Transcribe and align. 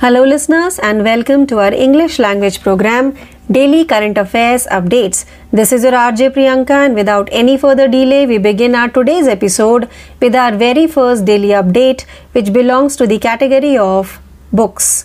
Hello, 0.00 0.22
listeners, 0.22 0.78
and 0.78 1.02
welcome 1.02 1.44
to 1.48 1.58
our 1.58 1.74
English 1.74 2.20
language 2.20 2.60
program, 2.62 3.16
Daily 3.50 3.84
Current 3.84 4.16
Affairs 4.16 4.64
Updates. 4.70 5.24
This 5.50 5.72
is 5.72 5.82
your 5.82 5.90
RJ 5.90 6.34
Priyanka, 6.34 6.76
and 6.86 6.94
without 6.94 7.28
any 7.32 7.58
further 7.58 7.88
delay, 7.88 8.24
we 8.24 8.38
begin 8.38 8.76
our 8.76 8.88
today's 8.88 9.26
episode 9.26 9.88
with 10.20 10.36
our 10.36 10.56
very 10.56 10.86
first 10.86 11.24
daily 11.24 11.48
update, 11.48 12.04
which 12.30 12.52
belongs 12.52 12.94
to 12.94 13.08
the 13.08 13.18
category 13.18 13.76
of 13.76 14.20
books. 14.52 15.04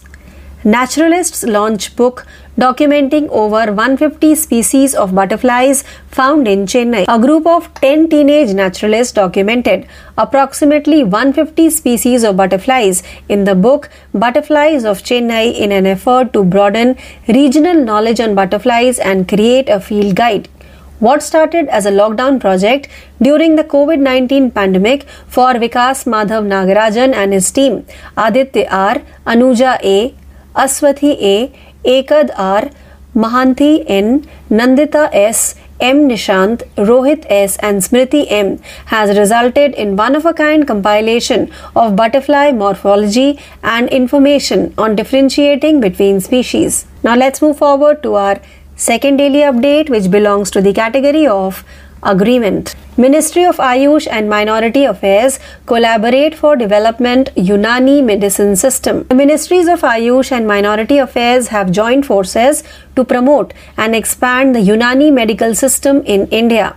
Naturalists 0.64 1.42
launch 1.42 1.96
book 1.96 2.28
documenting 2.58 3.28
over 3.30 3.72
150 3.72 4.36
species 4.36 4.94
of 4.94 5.16
butterflies 5.16 5.84
found 6.08 6.48
in 6.48 6.66
Chennai. 6.66 7.06
A 7.08 7.20
group 7.20 7.48
of 7.48 7.74
10 7.76 8.10
teenage 8.10 8.54
naturalists 8.54 9.14
documented 9.14 9.88
approximately 10.18 11.04
150 11.04 11.70
species 11.70 12.24
of 12.24 12.38
butterflies 12.38 13.02
in 13.28 13.44
the 13.46 13.56
book 13.56 13.90
Butterflies 14.14 14.86
of 14.86 15.00
Chennai 15.00 15.54
in 15.56 15.72
an 15.72 15.88
effort 15.88 16.34
to 16.34 16.44
broaden 16.44 16.96
regional 17.28 17.74
knowledge 17.74 18.20
on 18.20 18.36
butterflies 18.36 19.00
and 19.00 19.28
create 19.28 19.70
a 19.70 19.80
field 19.80 20.16
guide. 20.16 20.48
What 21.00 21.24
started 21.24 21.68
as 21.68 21.86
a 21.86 21.92
lockdown 21.92 22.40
project 22.40 22.88
during 23.22 23.56
the 23.56 23.64
COVID 23.64 24.00
19 24.00 24.52
pandemic 24.52 25.04
for 25.28 25.54
Vikas 25.54 26.06
Madhav 26.06 26.46
Nagarajan 26.46 27.14
and 27.14 27.34
his 27.34 27.52
team, 27.52 27.86
Aditya 28.16 28.68
R, 28.70 29.02
Anuja 29.26 29.80
A, 29.84 30.16
Aswathi 30.56 31.18
A, 31.20 31.52
Ekad 31.86 32.32
R, 32.38 32.70
Mahanti 33.16 33.84
N, 33.88 34.28
Nandita 34.50 35.10
S, 35.14 35.56
M. 35.80 36.08
Nishant, 36.08 36.64
Rohit 36.78 37.26
S. 37.30 37.58
and 37.58 37.82
Smriti 37.82 38.26
M. 38.32 38.60
has 38.86 39.18
resulted 39.18 39.74
in 39.74 39.96
one 39.96 40.16
of 40.16 40.26
a 40.26 40.34
kind 40.34 40.66
compilation 40.66 41.52
of 41.76 41.96
butterfly 41.96 42.52
morphology 42.52 43.40
and 43.62 43.90
information 43.90 44.74
on 44.78 44.96
differentiating 44.96 45.82
between 45.82 46.22
species. 46.22 46.86
Now 47.04 47.16
let's 47.16 47.42
move 47.42 47.58
forward 47.58 48.02
to 48.04 48.16
our 48.16 48.40
second 48.76 49.18
daily 49.18 49.40
update, 49.40 49.90
which 49.90 50.10
belongs 50.10 50.50
to 50.52 50.62
the 50.62 50.74
category 50.74 51.28
of 51.28 51.66
agreement. 52.06 52.76
Ministry 52.96 53.44
of 53.44 53.58
Ayush 53.58 54.08
and 54.10 54.30
Minority 54.30 54.84
Affairs 54.86 55.40
collaborate 55.66 56.36
for 56.36 56.56
development 56.56 57.32
Unani 57.36 58.04
medicine 58.04 58.56
system. 58.56 59.04
The 59.10 59.16
Ministries 59.16 59.68
of 59.68 59.82
Ayush 59.82 60.32
and 60.32 60.46
Minority 60.46 61.00
Affairs 61.00 61.48
have 61.48 61.72
joined 61.72 62.06
forces 62.06 62.64
to 62.96 63.04
promote 63.04 63.54
and 63.78 63.96
expand 63.96 64.56
the 64.56 64.60
Unani 64.60 65.12
medical 65.12 65.56
system 65.56 66.04
in 66.06 66.28
India. 66.28 66.76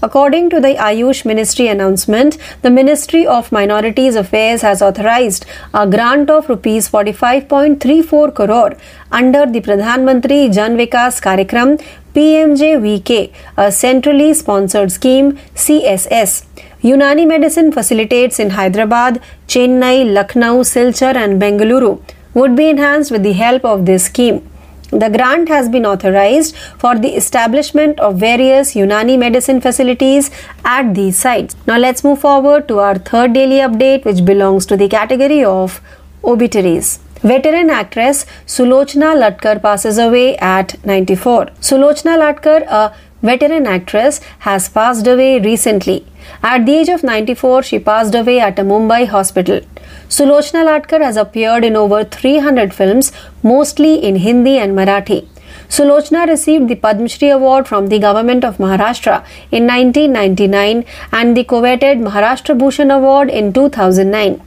According 0.00 0.50
to 0.50 0.60
the 0.60 0.74
Ayush 0.76 1.24
Ministry 1.24 1.66
announcement, 1.66 2.38
the 2.62 2.70
Ministry 2.70 3.26
of 3.26 3.50
Minorities 3.50 4.14
Affairs 4.14 4.62
has 4.62 4.80
authorized 4.80 5.44
a 5.74 5.88
grant 5.88 6.30
of 6.30 6.48
rupees 6.48 6.88
45.34 6.88 8.32
crore 8.32 8.76
under 9.10 9.44
the 9.44 9.60
Pradhan 9.60 10.04
Mantri 10.08 10.54
Jan 10.54 10.76
Vikas 10.76 11.20
Karyakram 11.20 11.82
PMJVK, 12.18 13.32
a 13.56 13.70
centrally 13.70 14.34
sponsored 14.34 14.90
scheme 14.90 15.38
CSS. 15.54 16.46
Unani 16.82 17.24
medicine 17.28 17.70
facilitates 17.70 18.40
in 18.40 18.50
Hyderabad, 18.50 19.20
Chennai, 19.46 20.12
Lucknow, 20.12 20.62
Silchar 20.62 21.14
and 21.14 21.40
Bengaluru 21.40 22.02
would 22.34 22.56
be 22.56 22.70
enhanced 22.70 23.12
with 23.12 23.22
the 23.22 23.34
help 23.34 23.64
of 23.64 23.86
this 23.86 24.06
scheme. 24.06 24.50
The 24.90 25.10
grant 25.10 25.48
has 25.48 25.68
been 25.68 25.86
authorized 25.86 26.56
for 26.56 26.98
the 26.98 27.14
establishment 27.14 28.00
of 28.00 28.16
various 28.16 28.74
Unani 28.74 29.16
medicine 29.16 29.60
facilities 29.60 30.32
at 30.64 30.94
these 30.94 31.16
sites. 31.16 31.54
Now 31.68 31.78
let's 31.78 32.02
move 32.02 32.18
forward 32.18 32.66
to 32.66 32.80
our 32.80 32.98
third 32.98 33.32
daily 33.32 33.58
update 33.68 34.04
which 34.04 34.24
belongs 34.24 34.66
to 34.66 34.76
the 34.76 34.88
category 34.88 35.44
of 35.44 35.80
obituaries. 36.24 36.98
Veteran 37.22 37.68
actress 37.68 38.26
Sulochana 38.46 39.12
Latkar 39.20 39.60
passes 39.60 39.98
away 39.98 40.36
at 40.36 40.76
94. 40.86 41.46
Sulochana 41.60 42.16
Latkar, 42.16 42.64
a 42.68 42.94
veteran 43.22 43.66
actress, 43.66 44.20
has 44.40 44.68
passed 44.68 45.04
away 45.04 45.40
recently. 45.40 46.06
At 46.44 46.64
the 46.64 46.76
age 46.76 46.88
of 46.88 47.02
94, 47.02 47.64
she 47.64 47.80
passed 47.80 48.14
away 48.14 48.38
at 48.38 48.60
a 48.60 48.62
Mumbai 48.62 49.08
hospital. 49.08 49.60
Sulochana 50.08 50.64
Latkar 50.64 51.00
has 51.00 51.16
appeared 51.16 51.64
in 51.64 51.74
over 51.74 52.04
300 52.04 52.72
films, 52.72 53.10
mostly 53.42 53.94
in 53.96 54.16
Hindi 54.16 54.56
and 54.58 54.78
Marathi. 54.78 55.26
Sulochana 55.68 56.28
received 56.28 56.68
the 56.68 56.76
Padma 56.76 57.08
Shri 57.08 57.30
Award 57.30 57.66
from 57.66 57.88
the 57.88 57.98
Government 57.98 58.44
of 58.44 58.58
Maharashtra 58.58 59.24
in 59.50 59.66
1999 59.66 60.84
and 61.12 61.36
the 61.36 61.42
coveted 61.42 61.98
Maharashtra 61.98 62.56
Bhushan 62.56 62.92
Award 62.92 63.28
in 63.28 63.52
2009. 63.52 64.40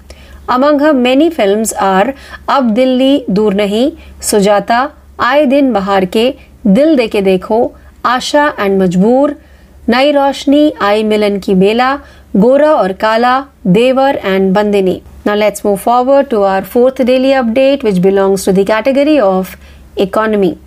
Among 0.53 0.79
her 0.79 0.93
many 0.93 1.29
films 1.29 1.71
are 1.71 2.13
Ab 2.49 2.73
Dilli 2.77 3.25
Dur 3.33 3.51
Nahi, 3.51 3.97
Sujata, 4.19 4.91
Aaye 5.17 5.49
Din 5.49 5.71
Bahar 5.71 6.01
Ke, 6.01 6.37
Dil 6.77 6.97
Deke 6.97 7.21
Dekho, 7.27 7.73
Asha 8.03 8.53
and 8.57 8.81
Majboor, 8.81 9.37
Nai 9.87 10.11
Roshni, 10.11 10.75
Ai 10.81 11.03
Milan 11.03 11.39
Ki 11.39 11.55
Bela, 11.55 12.03
Gora 12.37 12.73
or 12.83 12.93
Kala, 12.93 13.49
Devar 13.71 14.17
and 14.21 14.53
Bandini. 14.53 15.01
Now 15.23 15.35
let's 15.35 15.63
move 15.63 15.79
forward 15.79 16.29
to 16.31 16.41
our 16.41 16.65
fourth 16.65 16.95
daily 16.95 17.31
update 17.43 17.83
which 17.83 18.01
belongs 18.01 18.43
to 18.43 18.51
the 18.51 18.65
category 18.65 19.19
of 19.21 19.55
economy. 19.95 20.57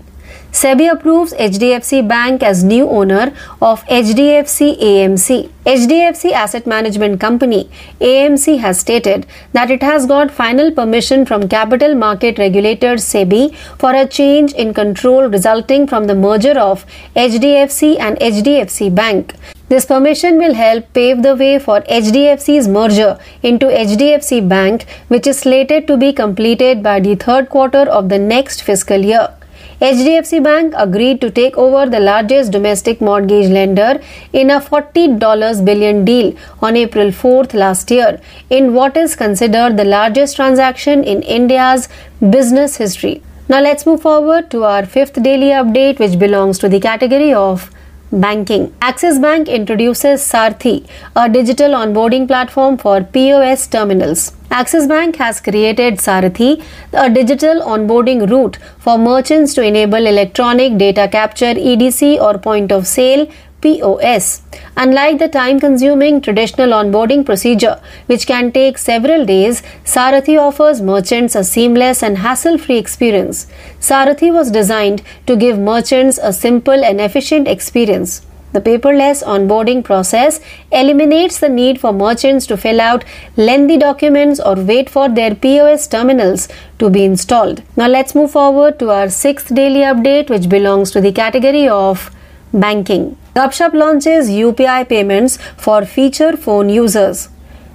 SEBI 0.55 0.89
approves 0.89 1.33
HDFC 1.35 2.07
Bank 2.07 2.41
as 2.41 2.63
new 2.63 2.89
owner 2.89 3.33
of 3.61 3.85
HDFC 3.87 4.79
AMC. 4.81 5.51
HDFC 5.67 6.31
Asset 6.31 6.65
Management 6.65 7.19
Company 7.21 7.69
AMC 8.01 8.61
has 8.61 8.79
stated 8.79 9.27
that 9.53 9.73
it 9.73 9.83
has 9.83 10.07
got 10.07 10.31
final 10.31 10.71
permission 10.71 11.27
from 11.27 11.49
capital 11.49 11.97
market 11.97 12.39
regulator 12.39 12.95
SEBI 12.95 13.53
for 13.81 13.93
a 13.97 14.07
change 14.07 14.53
in 14.53 14.73
control 14.73 15.29
resulting 15.29 15.89
from 15.89 16.07
the 16.07 16.15
merger 16.15 16.57
of 16.57 16.87
HDFC 17.17 17.99
and 17.99 18.17
HDFC 18.19 18.95
Bank. 18.95 19.35
This 19.69 19.85
permission 19.85 20.39
will 20.39 20.55
help 20.55 20.93
pave 20.93 21.25
the 21.25 21.35
way 21.35 21.59
for 21.59 21.81
HDFC's 21.81 22.69
merger 22.69 23.19
into 23.43 23.67
HDFC 23.67 24.49
Bank, 24.49 24.87
which 25.09 25.27
is 25.27 25.41
slated 25.41 25.89
to 25.89 25.97
be 25.97 26.13
completed 26.13 26.81
by 26.81 27.01
the 27.01 27.17
third 27.17 27.49
quarter 27.49 27.91
of 27.91 28.09
the 28.09 28.21
next 28.21 28.63
fiscal 28.63 28.99
year. 28.99 29.31
HDFC 29.81 30.43
Bank 30.43 30.73
agreed 30.77 31.21
to 31.21 31.31
take 31.31 31.57
over 31.59 31.91
the 31.91 31.99
largest 31.99 32.53
domestic 32.53 33.01
mortgage 33.01 33.51
lender 33.51 34.01
in 34.33 34.51
a 34.51 34.61
$40 34.61 35.65
billion 35.65 36.05
deal 36.05 36.37
on 36.63 36.77
April 36.77 37.09
4th 37.09 37.55
last 37.55 37.91
year 37.91 38.21
in 38.51 38.73
what 38.73 38.97
is 38.97 39.17
considered 39.17 39.77
the 39.77 39.85
largest 39.85 40.37
transaction 40.37 41.03
in 41.03 41.23
India's 41.23 41.89
business 42.31 42.77
history. 42.77 43.21
Now 43.49 43.61
let's 43.61 43.85
move 43.85 44.03
forward 44.03 44.51
to 44.53 44.63
our 44.63 44.87
fifth 44.87 45.21
daily 45.23 45.49
update 45.49 45.99
which 45.99 46.19
belongs 46.21 46.59
to 46.61 46.69
the 46.69 46.79
category 46.79 47.35
of 47.35 47.71
banking. 48.21 48.73
Axis 48.81 49.19
Bank 49.19 49.49
introduces 49.49 50.21
Sarthi, 50.21 50.87
a 51.17 51.29
digital 51.29 51.73
onboarding 51.73 52.27
platform 52.27 52.77
for 52.79 53.03
POS 53.03 53.67
terminals. 53.67 54.33
Axis 54.51 54.87
Bank 54.87 55.17
has 55.17 55.41
created 55.41 55.95
Sarathi, 55.95 56.63
a 56.93 57.11
digital 57.11 57.61
onboarding 57.63 58.31
route 58.31 58.57
for 58.79 58.97
merchants 58.99 59.55
to 59.55 59.63
enable 59.63 60.07
electronic 60.07 60.79
data 60.79 61.09
capture 61.11 61.55
EDC 61.55 62.21
or 62.21 62.39
point 62.39 62.71
of 62.71 62.87
sale 62.87 63.27
POS. 63.65 64.43
Unlike 64.77 65.19
the 65.21 65.29
time 65.29 65.59
consuming 65.59 66.21
traditional 66.21 66.71
onboarding 66.71 67.25
procedure, 67.25 67.81
which 68.07 68.27
can 68.27 68.53
take 68.53 68.77
several 68.77 69.25
days, 69.25 69.63
Sarathi 69.85 70.39
offers 70.39 70.83
merchants 70.83 71.35
a 71.35 71.43
seamless 71.43 72.03
and 72.03 72.19
hassle 72.19 72.59
free 72.59 72.77
experience. 72.77 73.47
Sarathi 73.81 74.31
was 74.33 74.51
designed 74.51 75.03
to 75.27 75.37
give 75.37 75.59
merchants 75.59 76.19
a 76.23 76.33
simple 76.33 76.85
and 76.85 77.01
efficient 77.01 77.49
experience. 77.49 78.21
The 78.53 78.61
paperless 78.61 79.25
onboarding 79.25 79.83
process 79.83 80.41
eliminates 80.71 81.41
the 81.41 81.49
need 81.49 81.81
for 81.81 81.93
merchants 81.93 82.47
to 82.47 82.57
fill 82.57 82.81
out 82.81 83.05
lengthy 83.37 83.79
documents 83.79 84.39
or 84.39 84.55
wait 84.55 84.89
for 84.89 85.09
their 85.09 85.35
POS 85.35 85.89
terminals 85.89 86.47
to 86.79 86.89
be 86.89 87.03
installed. 87.05 87.65
Now 87.77 87.89
let's 87.89 88.15
move 88.15 88.31
forward 88.31 88.79
to 88.79 88.91
our 88.91 89.09
sixth 89.09 89.53
daily 89.53 89.81
update, 89.81 90.31
which 90.31 90.49
belongs 90.49 90.93
to 90.93 91.01
the 91.01 91.11
category 91.11 91.69
of 91.69 92.11
banking. 92.53 93.17
Gupshup 93.35 93.75
launches 93.75 94.29
UPI 94.31 94.89
payments 94.89 95.39
for 95.57 95.85
feature 95.85 96.37
phone 96.37 96.69
users. 96.69 97.31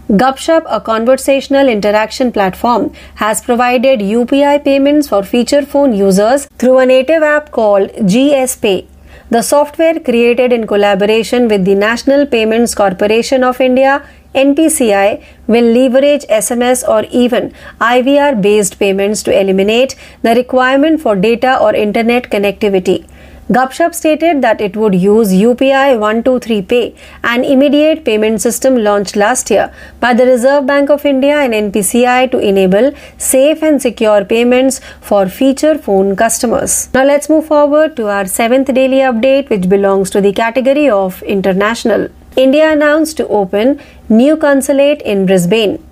Gupshup, 0.10 0.64
a 0.70 0.80
conversational 0.80 1.68
interaction 1.68 2.32
platform, 2.32 2.94
has 3.16 3.42
provided 3.42 4.00
UPI 4.00 4.64
payments 4.64 5.10
for 5.10 5.22
feature 5.22 5.66
phone 5.66 5.92
users 5.92 6.46
through 6.58 6.78
a 6.78 6.86
native 6.86 7.24
app 7.24 7.52
called 7.52 7.92
GS 8.08 8.56
Pay. 8.56 8.88
The 9.32 9.42
software 9.42 10.00
created 10.00 10.54
in 10.54 10.66
collaboration 10.66 11.50
with 11.50 11.66
the 11.66 11.76
National 11.76 12.26
Payments 12.26 12.74
Corporation 12.74 13.44
of 13.44 13.60
India 13.60 14.08
NPCI 14.34 15.22
will 15.48 15.74
leverage 15.74 16.24
SMS 16.28 16.88
or 16.88 17.04
even 17.12 17.54
IVR 17.82 18.42
based 18.42 18.80
payments 18.80 19.24
to 19.24 19.38
eliminate 19.38 19.96
the 20.22 20.36
requirement 20.36 21.02
for 21.02 21.18
data 21.18 21.60
or 21.60 21.76
internet 21.76 22.30
connectivity. 22.32 23.08
Gupshup 23.52 23.96
stated 23.96 24.44
that 24.44 24.62
it 24.62 24.78
would 24.78 24.94
use 24.94 25.30
UPI 25.34 25.98
123 26.00 26.62
Pay, 26.62 26.96
an 27.24 27.44
immediate 27.44 28.06
payment 28.06 28.42
system 28.42 28.76
launched 28.76 29.16
last 29.16 29.50
year 29.50 29.74
by 30.00 30.14
the 30.14 30.24
Reserve 30.24 30.68
Bank 30.68 30.92
of 30.92 31.04
India 31.04 31.36
and 31.36 31.52
NPCI 31.74 32.30
to 32.30 32.38
enable 32.38 32.92
safe 33.18 33.64
and 33.64 33.82
secure 33.82 34.24
payments 34.24 34.80
for 35.02 35.28
feature 35.28 35.80
phone 35.80 36.16
customers. 36.16 36.94
Now 36.94 37.06
let's 37.06 37.28
move 37.28 37.48
forward 37.48 37.96
to 37.96 38.08
our 38.08 38.28
seventh 38.28 38.72
daily 38.72 38.98
update, 38.98 39.50
which 39.50 39.68
belongs 39.68 40.12
to 40.12 40.22
the 40.22 40.32
category 40.32 40.88
of 40.88 41.24
international. 41.24 42.10
India 42.38 42.72
announced 42.72 43.18
to 43.18 43.28
open 43.30 43.82
new 44.10 44.38
consulate 44.38 45.02
in 45.02 45.26
Brisbane. 45.26 45.84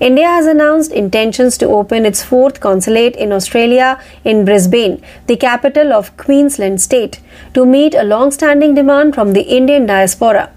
India 0.00 0.28
has 0.28 0.46
announced 0.46 0.92
intentions 0.92 1.58
to 1.58 1.66
open 1.66 2.06
its 2.06 2.22
fourth 2.22 2.60
consulate 2.60 3.16
in 3.16 3.32
Australia 3.32 4.00
in 4.22 4.44
Brisbane, 4.44 5.02
the 5.26 5.36
capital 5.36 5.92
of 5.92 6.16
Queensland 6.16 6.80
state, 6.80 7.18
to 7.52 7.66
meet 7.66 7.96
a 7.96 8.04
long 8.04 8.30
standing 8.30 8.74
demand 8.76 9.12
from 9.12 9.32
the 9.32 9.42
Indian 9.42 9.86
diaspora. 9.86 10.52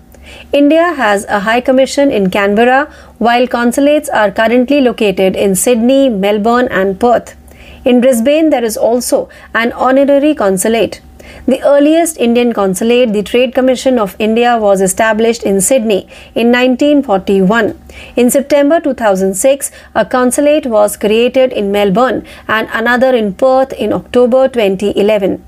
India 0.54 0.94
has 0.94 1.26
a 1.26 1.40
High 1.40 1.60
Commission 1.60 2.12
in 2.12 2.30
Canberra, 2.30 2.94
while 3.18 3.48
consulates 3.48 4.10
are 4.10 4.30
currently 4.30 4.80
located 4.80 5.36
in 5.36 5.56
Sydney, 5.56 6.08
Melbourne, 6.08 6.68
and 6.70 7.00
Perth. 7.00 7.36
In 7.84 8.00
Brisbane, 8.00 8.52
there 8.52 8.64
is 8.64 8.78
also 8.78 9.28
an 9.56 9.72
honorary 9.72 10.36
consulate. 10.36 11.02
The 11.46 11.62
earliest 11.64 12.18
Indian 12.18 12.54
consulate, 12.54 13.14
the 13.14 13.24
Trade 13.24 13.54
Commission 13.54 14.00
of 14.00 14.16
India, 14.20 14.58
was 14.58 14.82
established 14.82 15.44
in 15.44 15.62
Sydney 15.62 16.08
in 16.36 16.52
1941. 16.52 17.80
In 18.16 18.30
September 18.30 18.80
2006, 18.80 19.72
a 19.96 20.06
consulate 20.06 20.66
was 20.66 20.98
created 20.98 21.52
in 21.54 21.72
Melbourne 21.72 22.26
and 22.48 22.68
another 22.74 23.16
in 23.16 23.34
Perth 23.34 23.74
in 23.74 23.94
October 23.94 24.48
2011. 24.48 25.44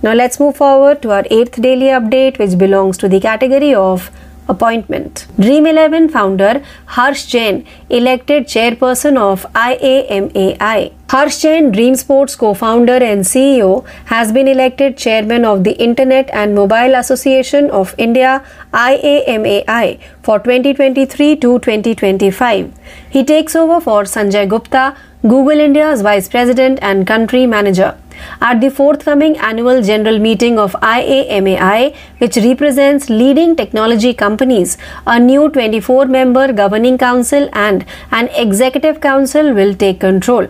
Now 0.00 0.12
let's 0.12 0.38
move 0.38 0.56
forward 0.56 1.02
to 1.02 1.10
our 1.10 1.24
eighth 1.28 1.60
daily 1.60 1.86
update, 1.86 2.38
which 2.38 2.56
belongs 2.56 2.96
to 2.98 3.08
the 3.08 3.18
category 3.18 3.74
of 3.74 4.10
appointment. 4.48 5.26
Dream 5.38 5.66
11 5.66 6.08
founder 6.08 6.62
Harsh 6.86 7.26
Jain 7.26 7.66
elected 7.90 8.46
chairperson 8.46 9.16
of 9.16 9.46
IAMAI. 9.52 10.92
Harsh 11.10 11.38
Jain, 11.38 11.70
Dream 11.72 11.94
Sports 11.96 12.36
co-founder 12.36 12.96
and 13.02 13.22
CEO, 13.22 13.86
has 14.06 14.30
been 14.30 14.46
elected 14.46 14.96
chairman 14.96 15.44
of 15.44 15.64
the 15.64 15.72
Internet 15.72 16.28
and 16.32 16.54
Mobile 16.54 16.94
Association 16.94 17.70
of 17.70 17.94
India 17.96 18.44
IAMAI 18.72 20.00
for 20.22 20.38
2023 20.38 21.36
to 21.36 21.58
2025. 21.60 22.72
He 23.10 23.24
takes 23.24 23.56
over 23.56 23.80
for 23.80 24.02
Sanjay 24.02 24.46
Gupta, 24.48 24.96
Google 25.22 25.60
India's 25.60 26.02
vice 26.02 26.28
president 26.28 26.78
and 26.82 27.06
country 27.06 27.46
manager. 27.46 27.96
At 28.40 28.60
the 28.60 28.70
forthcoming 28.70 29.36
annual 29.38 29.82
general 29.82 30.18
meeting 30.18 30.58
of 30.58 30.72
IAMAI, 30.82 31.94
which 32.18 32.36
represents 32.36 33.08
leading 33.08 33.56
technology 33.56 34.14
companies, 34.14 34.76
a 35.06 35.18
new 35.18 35.48
24 35.50 36.06
member 36.06 36.52
governing 36.52 36.98
council 36.98 37.48
and 37.52 37.84
an 38.10 38.28
executive 38.28 39.00
council 39.00 39.52
will 39.54 39.74
take 39.74 40.00
control. 40.00 40.46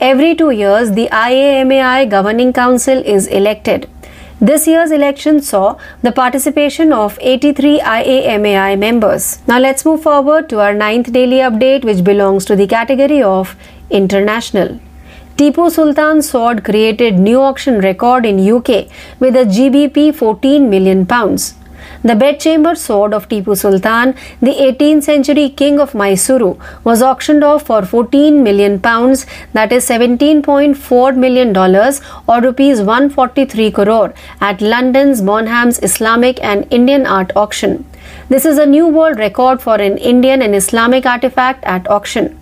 Every 0.00 0.34
two 0.34 0.50
years, 0.50 0.92
the 0.92 1.08
IAMAI 1.10 2.10
governing 2.10 2.52
council 2.52 2.98
is 2.98 3.26
elected. 3.26 3.88
This 4.40 4.66
year's 4.66 4.90
election 4.90 5.40
saw 5.40 5.78
the 6.02 6.10
participation 6.10 6.92
of 6.92 7.16
83 7.20 7.80
IAMAI 7.80 8.78
members. 8.78 9.38
Now 9.46 9.58
let's 9.60 9.84
move 9.84 10.02
forward 10.02 10.48
to 10.48 10.60
our 10.60 10.74
ninth 10.74 11.12
daily 11.12 11.36
update, 11.36 11.84
which 11.84 12.02
belongs 12.02 12.44
to 12.46 12.56
the 12.56 12.66
category 12.66 13.22
of 13.22 13.56
international. 13.90 14.80
Tipu 15.36 15.68
Sultan 15.68 16.22
sword 16.22 16.62
created 16.62 17.18
new 17.18 17.40
auction 17.40 17.80
record 17.80 18.24
in 18.24 18.38
UK 18.38 18.86
with 19.18 19.34
a 19.34 19.44
GBP 19.44 20.14
14 20.14 20.70
million 20.70 21.04
pounds. 21.04 21.54
The 22.04 22.14
bedchamber 22.14 22.76
sword 22.76 23.12
of 23.12 23.28
Tipu 23.28 23.56
Sultan, 23.56 24.14
the 24.40 24.52
18th 24.52 25.02
century 25.02 25.48
king 25.48 25.80
of 25.80 25.90
Mysuru, 25.90 26.56
was 26.84 27.02
auctioned 27.02 27.42
off 27.42 27.66
for 27.66 27.84
14 27.84 28.44
million 28.44 28.78
pounds, 28.78 29.26
that 29.54 29.72
is 29.72 29.84
17.4 29.88 31.16
million 31.16 31.52
dollars 31.52 32.00
or 32.28 32.40
rupees 32.40 32.80
143 32.80 33.72
crore 33.72 34.14
at 34.40 34.60
London's 34.60 35.20
Bonhams 35.20 35.82
Islamic 35.82 36.40
and 36.44 36.64
Indian 36.70 37.06
Art 37.06 37.32
Auction. 37.34 37.84
This 38.28 38.44
is 38.44 38.56
a 38.56 38.66
new 38.66 38.86
world 38.86 39.18
record 39.18 39.60
for 39.60 39.74
an 39.74 39.98
Indian 39.98 40.42
and 40.42 40.54
Islamic 40.54 41.04
artifact 41.06 41.64
at 41.64 41.90
auction. 41.90 42.38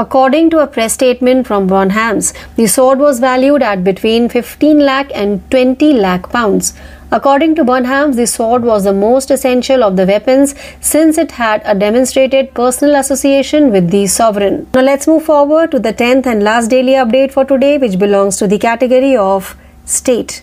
According 0.00 0.50
to 0.50 0.58
a 0.58 0.66
press 0.66 0.92
statement 0.92 1.46
from 1.46 1.66
Bonhams, 1.70 2.34
the 2.56 2.66
sword 2.66 2.98
was 2.98 3.18
valued 3.18 3.62
at 3.62 3.82
between 3.82 4.28
15 4.28 4.78
lakh 4.78 5.10
and 5.14 5.40
20 5.50 5.94
lakh 5.94 6.28
pounds. 6.28 6.74
According 7.10 7.54
to 7.54 7.64
Bonhams, 7.64 8.16
the 8.16 8.26
sword 8.26 8.62
was 8.62 8.84
the 8.84 8.92
most 8.92 9.30
essential 9.30 9.82
of 9.82 9.96
the 9.96 10.04
weapons 10.04 10.54
since 10.82 11.16
it 11.16 11.30
had 11.32 11.62
a 11.64 11.74
demonstrated 11.74 12.52
personal 12.52 12.96
association 12.96 13.72
with 13.72 13.88
the 13.88 14.06
sovereign. 14.06 14.66
Now 14.74 14.82
let's 14.82 15.06
move 15.06 15.24
forward 15.24 15.70
to 15.70 15.78
the 15.78 15.94
10th 15.94 16.26
and 16.26 16.42
last 16.42 16.68
daily 16.68 16.92
update 16.92 17.32
for 17.32 17.46
today, 17.46 17.78
which 17.78 17.98
belongs 17.98 18.36
to 18.36 18.46
the 18.46 18.58
category 18.58 19.16
of 19.16 19.56
state. 19.86 20.42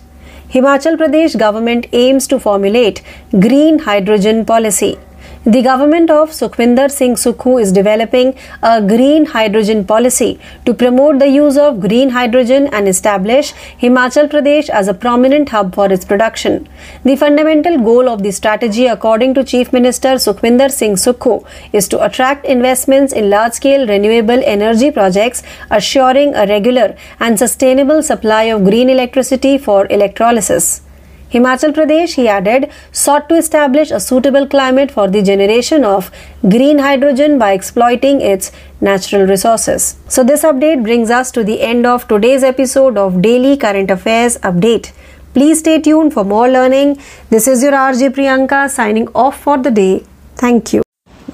Himachal 0.50 0.98
Pradesh 0.98 1.38
government 1.38 1.86
aims 1.94 2.26
to 2.26 2.40
formulate 2.40 3.04
green 3.40 3.78
hydrogen 3.78 4.46
policy. 4.46 4.98
The 5.46 5.62
government 5.62 6.10
of 6.10 6.30
Sukhwinder 6.30 6.90
Singh 6.90 7.16
Sukhu 7.16 7.62
is 7.62 7.74
developing 7.74 8.34
a 8.62 8.82
green 8.82 9.26
hydrogen 9.26 9.84
policy 9.84 10.40
to 10.66 10.74
promote 10.74 11.20
the 11.20 11.28
use 11.28 11.58
of 11.58 11.82
green 11.82 12.12
hydrogen 12.12 12.68
and 12.72 12.88
establish 12.88 13.52
Himachal 13.82 14.30
Pradesh 14.30 14.70
as 14.70 14.88
a 14.88 14.94
prominent 14.94 15.50
hub 15.50 15.76
for 15.76 15.92
its 15.92 16.06
production. 16.06 16.70
The 17.04 17.18
fundamental 17.18 17.78
goal 17.78 18.08
of 18.08 18.24
the 18.24 18.32
strategy, 18.32 18.86
according 18.86 19.34
to 19.34 19.44
Chief 19.44 19.74
Minister 19.74 20.14
Sukhwinder 20.28 20.72
Singh 20.72 20.96
Sukhu, 20.96 21.46
is 21.74 21.90
to 21.90 22.02
attract 22.02 22.46
investments 22.46 23.12
in 23.12 23.30
large 23.30 23.52
scale 23.52 23.86
renewable 23.86 24.42
energy 24.46 24.92
projects, 24.92 25.44
assuring 25.70 26.34
a 26.36 26.48
regular 26.48 26.96
and 27.20 27.38
sustainable 27.38 28.02
supply 28.02 28.44
of 28.44 28.64
green 28.64 28.90
electricity 28.90 29.58
for 29.58 29.88
electrolysis. 29.88 30.84
Himachal 31.34 31.74
Pradesh, 31.74 32.14
he 32.14 32.28
added, 32.28 32.70
sought 32.92 33.28
to 33.30 33.36
establish 33.36 33.90
a 33.92 34.00
suitable 34.00 34.48
climate 34.48 34.92
for 34.92 35.08
the 35.08 35.24
generation 35.24 35.84
of 35.84 36.12
green 36.44 36.78
hydrogen 36.78 37.40
by 37.40 37.54
exploiting 37.54 38.22
its 38.22 38.52
natural 38.82 39.26
resources. 39.26 39.98
So, 40.08 40.24
this 40.24 40.44
update 40.44 40.84
brings 40.84 41.10
us 41.10 41.32
to 41.32 41.44
the 41.44 41.62
end 41.62 41.88
of 41.88 42.08
today's 42.08 42.44
episode 42.44 42.98
of 42.98 43.22
Daily 43.22 43.58
Current 43.58 43.90
Affairs 43.90 44.38
Update. 44.38 44.92
Please 45.34 45.60
stay 45.60 45.82
tuned 45.82 46.14
for 46.14 46.24
more 46.24 46.48
learning. 46.48 47.00
This 47.30 47.48
is 47.48 47.64
your 47.64 47.72
RJ 47.72 48.14
Priyanka 48.14 48.70
signing 48.70 49.08
off 49.16 49.42
for 49.42 49.58
the 49.58 49.72
day. 49.72 50.04
Thank 50.36 50.74
you. 50.74 50.84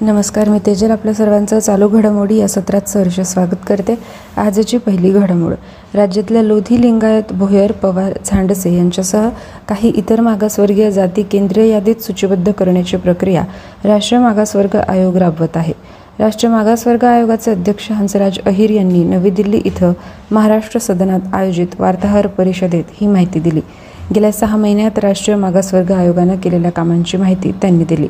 नमस्कार 0.02 0.48
मी 0.48 0.58
तेजल. 0.66 0.90
आपल्या 0.90 1.12
सर्वांचं 1.14 1.58
चालू 1.58 1.88
घडामोडी 1.88 2.36
या 2.36 2.46
सत्रात 2.48 2.88
सहर्ष 2.88 3.20
स्वागत 3.20 3.64
करते. 3.66 3.94
आजची 4.36 4.78
पहिली 4.78 5.10
घडामोड. 5.10 5.52
राज्यातल्या 5.94 6.42
लोधी 6.42 6.80
लिंगायत 6.80 7.32
भोयर 7.32 7.72
पवार 7.72 8.12
झांडसे 8.24 8.72
यांच्यासह 8.76 9.28
काही 9.68 9.88
इतर 9.88 10.20
मागासवर्गीय 10.20 10.90
जाती 10.90 11.22
केंद्रीय 11.22 11.68
यादीत 11.68 12.02
सूचीबद्ध 12.02 12.52
करण्याची 12.52 12.96
प्रक्रिया 12.96 13.44
राष्ट्रीय 13.84 14.20
मागासवर्ग 14.20 14.76
आयोग 14.76 15.16
राबवत 15.16 15.56
आहे. 15.56 15.72
राष्ट्रीय 16.18 16.52
मागासवर्ग 16.52 17.04
आयोगाचे 17.04 17.50
अध्यक्ष 17.50 17.90
हंसराज 17.92 18.38
अहिर 18.46 18.70
यांनी 18.70 19.04
नवी 19.04 19.30
दिल्ली 19.30 19.60
इथं 19.64 19.92
महाराष्ट्र 20.30 20.80
सदनात 20.80 21.34
आयोजित 21.34 21.80
वार्ताहर 21.80 22.26
परिषदेत 22.26 22.84
ही 23.00 23.06
माहिती 23.06 23.40
दिली. 23.40 23.60
गेल्या 24.14 24.30
सहा 24.32 24.56
महिन्यात 24.56 24.98
राष्ट्रीय 24.98 25.36
मागासवर्ग 25.36 25.90
आयोगानं 25.92 26.36
केलेल्या 26.36 26.70
कामांची 26.70 27.16
माहिती 27.16 27.50
त्यांनी 27.52 27.84
दिली. 27.84 28.08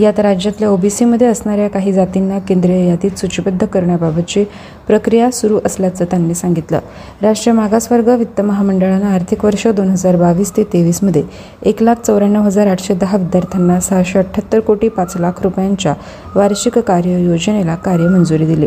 यात 0.00 0.18
राज्यातल्या 0.20 0.68
ओबीसीमध्ये 0.70 1.26
असणाऱ्या 1.26 1.68
काही 1.68 1.92
जातींना 1.92 2.38
केंद्रीय 2.38 2.86
यादीत 2.88 3.18
सूचीबद्ध 3.18 3.66
करण्याबाबतची 3.66 4.44
प्रक्रिया 4.86 5.30
सुरू 5.30 5.58
असल्याचं 5.64 6.04
त्यांनी 6.04 6.34
सांगितलं. 6.34 6.78
राष्ट्रीय 7.22 7.54
मागासवर्ग 7.54 8.08
वित्त 8.08 8.40
महामंडळानं 8.40 9.06
आर्थिक 9.06 9.44
वर्ष 9.44 9.66
दोन 9.66 9.88
हजार 9.88 10.16
बावीस 10.16 10.52
ते 10.56 10.64
तेवीसमध्ये 10.64 11.22
एक 11.62 11.82
लाख 11.82 12.04
चौऱ्याण्णव 12.06 12.42
हजार 12.42 12.66
आठशे 12.66 12.94
दहा 12.94 13.16
विद्यार्थ्यांना 13.16 13.80
सहाशे 13.80 14.18
अठ्ठ्याहत्तर 14.18 14.60
कोटी 14.60 14.88
पाच 14.88 15.16
लाख 15.16 15.42
रुपयांच्या 15.42 15.94
वार्षिक 16.34 16.78
कार्ययोजनेला 16.78 17.74
कार्य 17.74 18.08
मंजुरी 18.08 18.46
दिली. 18.46 18.66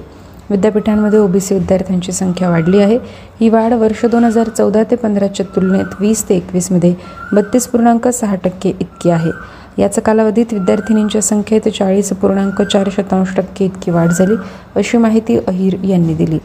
विद्यापीठांमध्ये 0.50 1.20
ओबीसी 1.20 1.56
विद्यार्थ्यांची 1.56 2.12
संख्या 2.12 2.50
वाढली 2.50 2.80
आहे. 2.82 2.98
ही 3.40 3.50
वाढ 3.50 3.74
वर्ष 3.74 4.06
दोन 4.06 4.24
हजार 4.24 4.50
चौदा 4.50 4.84
ते 4.92 4.96
पंधराच्या 4.96 5.46
तुलनेत 5.56 6.00
वीस 6.00 6.28
ते 6.30 6.36
एकवीसमध्ये 6.36 6.94
बत्तीस 7.34 7.68
पूर्णांक 7.68 8.08
सहा 8.08 8.36
टक्के 8.44 8.70
इतकी 8.70 9.10
आहे. 9.10 9.32
याच 9.78 10.00
कालावधीत 10.00 10.54
विद्यार्थिनींच्या 10.54 11.22
संख्येत 11.22 11.68
चाळीस 11.70 12.14
पूर्णांक 12.14 12.62
चार 12.62 12.90
शतांश 12.98 13.36
टक्के 13.38 13.66
इतकी 13.66 13.92
वाढ 13.92 14.10
झाली 14.10 14.36
अशी 14.76 14.98
माहिती 14.98 15.38
अहिर 15.38 15.84
यांनी 15.84 16.14
दिली. 16.14 16.40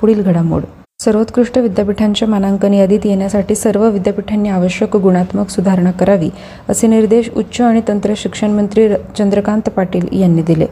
पुढील 0.00 0.22
घडामोड. 0.22 0.62
सर्वोत्कृष्ट 1.04 1.58
विद्यापीठांच्या 1.58 2.26
मानांकन 2.28 2.74
यादीत 2.74 3.00
येण्यासाठी 3.04 3.54
सर्व 3.54 3.88
विद्यापीठांनी 3.90 4.48
आवश्यक 4.48 4.96
गुणात्मक 4.96 5.48
सुधारणा 5.50 5.90
करावी 5.90 6.28
असे 6.68 6.86
निर्देश 6.86 7.30
उच्च 7.36 7.60
आणि 7.60 7.80
तंत्र 7.88 8.12
शिक्षण 8.16 8.50
मंत्री 8.50 8.88
चंद्रकांत 9.18 9.68
पाटील 9.70 10.06
यांनी 10.20 10.42
दिले. 10.42 10.66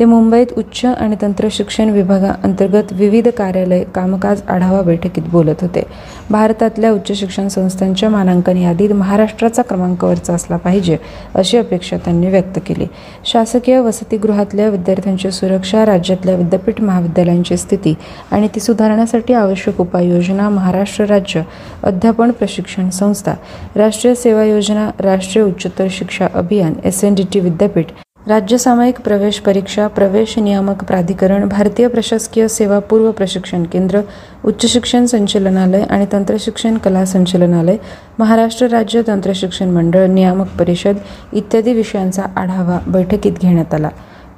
ते 0.00 0.04
मुंबईत 0.04 0.46
उच्च 0.56 0.84
आणि 0.84 1.16
तंत्र 1.22 1.48
शिक्षण 1.50 1.90
विभागाअंतर्गत 1.90 2.92
विविध 2.92 3.28
कार्यालय 3.28 3.84
कामकाज 3.94 4.42
आढावा 4.48 4.80
बैठकीत 4.82 5.28
बोलत 5.32 5.62
होते. 5.62 5.82
भारतातल्या 6.30 6.90
उच्च 6.92 7.12
शिक्षण 7.12 7.48
संस्थांच्या 7.48 8.08
मानांकन 8.10 8.56
यादीत 8.56 8.92
महाराष्ट्राचा 8.92 9.62
क्रमांकावरचा 9.62 10.34
असला 10.34 10.56
पाहिजे 10.56 10.96
अशी 11.34 11.58
अपेक्षा 11.58 11.96
त्यांनी 11.96 12.26
व्यक्त 12.26 12.58
केली. 12.66 12.86
शासकीय 13.24 13.78
वसतिगृहातल्या 13.78 14.68
विद्यार्थ्यांची 14.68 15.30
सुरक्षा 15.30 15.84
राज्यातल्या 15.86 16.34
विद्यापीठ 16.34 16.80
महाविद्यालयांची 16.80 17.56
स्थिती 17.56 17.94
आणि 18.30 18.48
ती 18.54 18.60
सुधारण्यासाठी 18.60 19.34
आवश्यक 19.34 19.75
उपाययोजना 19.80 20.48
महाराष्ट्र 20.50 21.04
राज्य 21.06 21.44
अध्यापन 21.84 22.30
प्रशिक्षण 22.30 22.90
संस्था 22.90 23.36
राष्ट्रीय 23.76 24.14
सेवा 24.14 24.44
योजना 24.44 24.90
राष्ट्रीय 25.00 25.44
उच्चतर 25.44 25.88
शिक्षा 25.90 26.28
अभियान 26.34 26.74
एस 26.84 27.04
एन 27.04 27.14
डी 27.14 27.24
टी 27.32 27.40
विद्यापीठ 27.40 27.92
राज्य 28.28 28.58
सामायिक 28.58 29.00
प्रवेश 29.00 29.38
परीक्षा 29.38 29.86
प्रवेश 29.88 30.38
नियामक 30.38 30.82
प्राधिकरण 30.84 31.46
भारतीय 31.48 31.88
प्रशासकीय 31.88 32.46
सेवा 32.48 32.78
पूर्व 32.80 33.10
प्रशिक्षण 33.12 33.64
केंद्र 33.64 34.00
उच्च 34.44 34.66
शिक्षण 34.66 35.06
संचलनालय 35.06 35.82
आणि 35.90 36.06
तंत्रशिक्षण 36.12 36.78
कला 36.78 37.04
संचलनालय 37.04 37.76
महाराष्ट्र 38.18 38.66
राज्य 38.66 39.02
तंत्रशिक्षण 39.06 39.70
मंडळ 39.70 40.06
नियामक 40.06 40.56
परिषद 40.58 40.96
इत्यादी 41.32 41.72
विषयांचा 41.72 42.22
आढावा 42.36 42.78
बैठकीत 42.86 43.32
घेण्यात 43.42 43.74
आला. 43.74 43.88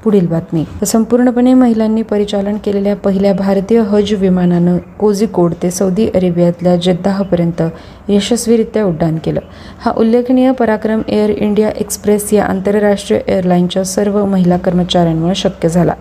पुढील 0.05 0.27
बातमी. 0.27 0.65
संपूर्णपणे 0.87 1.55
महिलांनी 1.55 2.03
परिचालन 2.03 2.57
केलेल्या 2.65 2.97
पहिल्या 2.97 3.33
भारतीय 3.33 3.81
हज 3.81 4.13
विमानानं 4.13 4.79
कोझिकोड 4.99 5.53
ते 5.63 5.71
सौदी 5.71 6.09
अरेबियातल्या 6.15 6.77
जद्दाहपर्यंत 6.77 7.63
यशस्वीरित्या 8.09 8.85
उड्डाण 8.85 9.19
केलं. 9.25 9.41
हा 9.85 9.93
उल्लेखनीय 9.97 10.53
पराक्रम 10.53 11.03
एअर 11.09 11.31
इंडिया 11.31 11.69
एक्सप्रेस 11.69 12.33
या 12.33 12.45
आंतरराष्ट्रीय 12.45 13.21
एअरलाईनच्या 13.29 13.85
सर्व 13.85 14.25
महिला 14.25 14.57
कर्मचाऱ्यांमुळे 14.57 15.35
शक्य 15.35 15.69
झाला. 15.69 15.93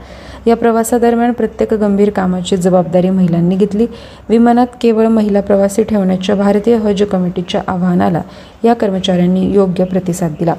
या 0.48 0.56
प्रवासादरम्यान 0.56 1.32
प्रत्येक 1.32 1.74
गंभीर 1.74 2.10
कामाची 2.10 2.58
जबाबदारी 2.58 3.10
महिलांनी 3.10 3.56
घेतली. 3.56 3.88
विमानात 4.30 4.68
केवळ 4.82 5.08
महिला 5.08 5.42
प्रवासी 5.42 5.84
ठेवण्याच्या 5.84 6.36
भारतीय 6.36 6.76
हज 6.76 7.04
कमिटीच्या 7.04 7.62
आवाहनाला 7.68 8.22
या 8.66 8.74
कर्मचाऱ्यांनी 8.74 9.52
योग्य 9.52 9.84
प्रतिसाद 9.84 10.32
दिला. 10.40 10.54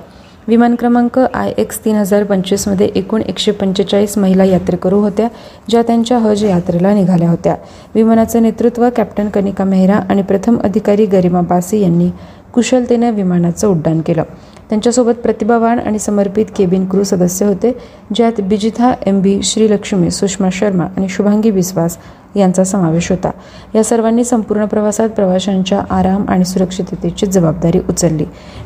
विमान 0.48 0.74
क्रमांक 0.74 1.18
आय 1.18 1.52
एक्स 1.58 1.78
तीन 1.84 1.96
हजार 1.96 2.24
पंचवीसमध्ये 2.24 2.86
एकूण 2.94 3.22
एकशे 3.22 3.50
पंचेचाळीस 3.52 4.16
महिला 4.18 4.44
यात्रेकरू 4.44 5.00
होत्या 5.00 5.28
ज्या 5.68 5.82
त्यांच्या 5.82 6.18
हज 6.18 6.44
यात्रेला 6.44 6.94
निघाल्या 6.94 7.28
होत्या. 7.30 7.56
विमानाचं 7.94 8.42
नेतृत्व 8.42 8.88
कॅप्टन 8.96 9.28
कनिका 9.28 9.64
मेहरा 9.64 9.96
आणि 10.08 10.22
प्रथम 10.22 10.58
अधिकारी 10.64 11.06
गरिमा 11.06 11.40
बासी 11.40 11.80
यांनी 11.80 12.10
कुशलतेनं 12.54 13.10
विमानाचं 13.10 13.68
उड्डाण 13.68 14.00
केलं. 14.00 14.22
त्यांच्यासोबत 14.68 15.20
प्रतिभावान 15.22 15.78
आणि 15.78 15.98
समर्पित 15.98 16.46
केबिन 16.56 16.88
क्रू 16.88 17.02
सदस्य 17.02 17.46
होते 17.46 17.72
ज्यात 18.14 18.40
बिजिथा 18.40 18.92
एम 19.06 19.20
बी 19.20 19.40
श्रीलक्ष्मी 19.42 20.10
सुषमा 20.10 20.48
शर्मा 20.52 20.84
आणि 20.96 21.08
शुभांगी 21.08 21.50
विश्वास 21.50 21.98
यांचा 22.36 22.64
समावेश 22.64 23.10
होता. 23.10 23.30
या 23.74 23.84
सर्वांनी 23.84 24.24
संपूर्ण 24.24 24.64
प्रवासात 24.64 25.08
प्रवाशांच्या 25.08 25.82
आराम 25.90 26.24
आणि 26.28 26.44
सुरक्षिततेची 26.44 27.26
जबाबदारी 27.26 27.80
उचलली. 27.88 28.24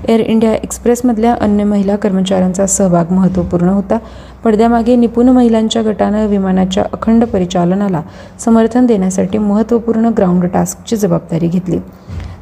एअर 0.09 0.21
इंडिया 0.21 0.55
एक्सप्रेसमधल्या 0.55 1.37
अन्य 1.41 1.65
महिला 1.65 1.97
कर्मचाऱ्यांचा 1.97 2.67
सहभाग 2.67 3.13
महत्त्वपूर्ण 3.13 3.69
होता. 3.69 3.99
पडद्यामागे 4.45 4.97
निपुण 4.97 5.29
महिलांच्या 5.29 5.83
गटानं 5.83 6.27
विमानाच्या 6.27 6.85
अखंड 6.93 7.25
परिचालनाला 7.25 8.03
समर्थन 8.39 8.87
देण्यासाठी 8.87 9.39
महत्त्वपूर्ण 9.39 10.05
ग्राउंड 10.05 10.45
टास्कची 10.45 10.97
जबाबदारी 10.97 11.47
घेतली. 11.47 11.79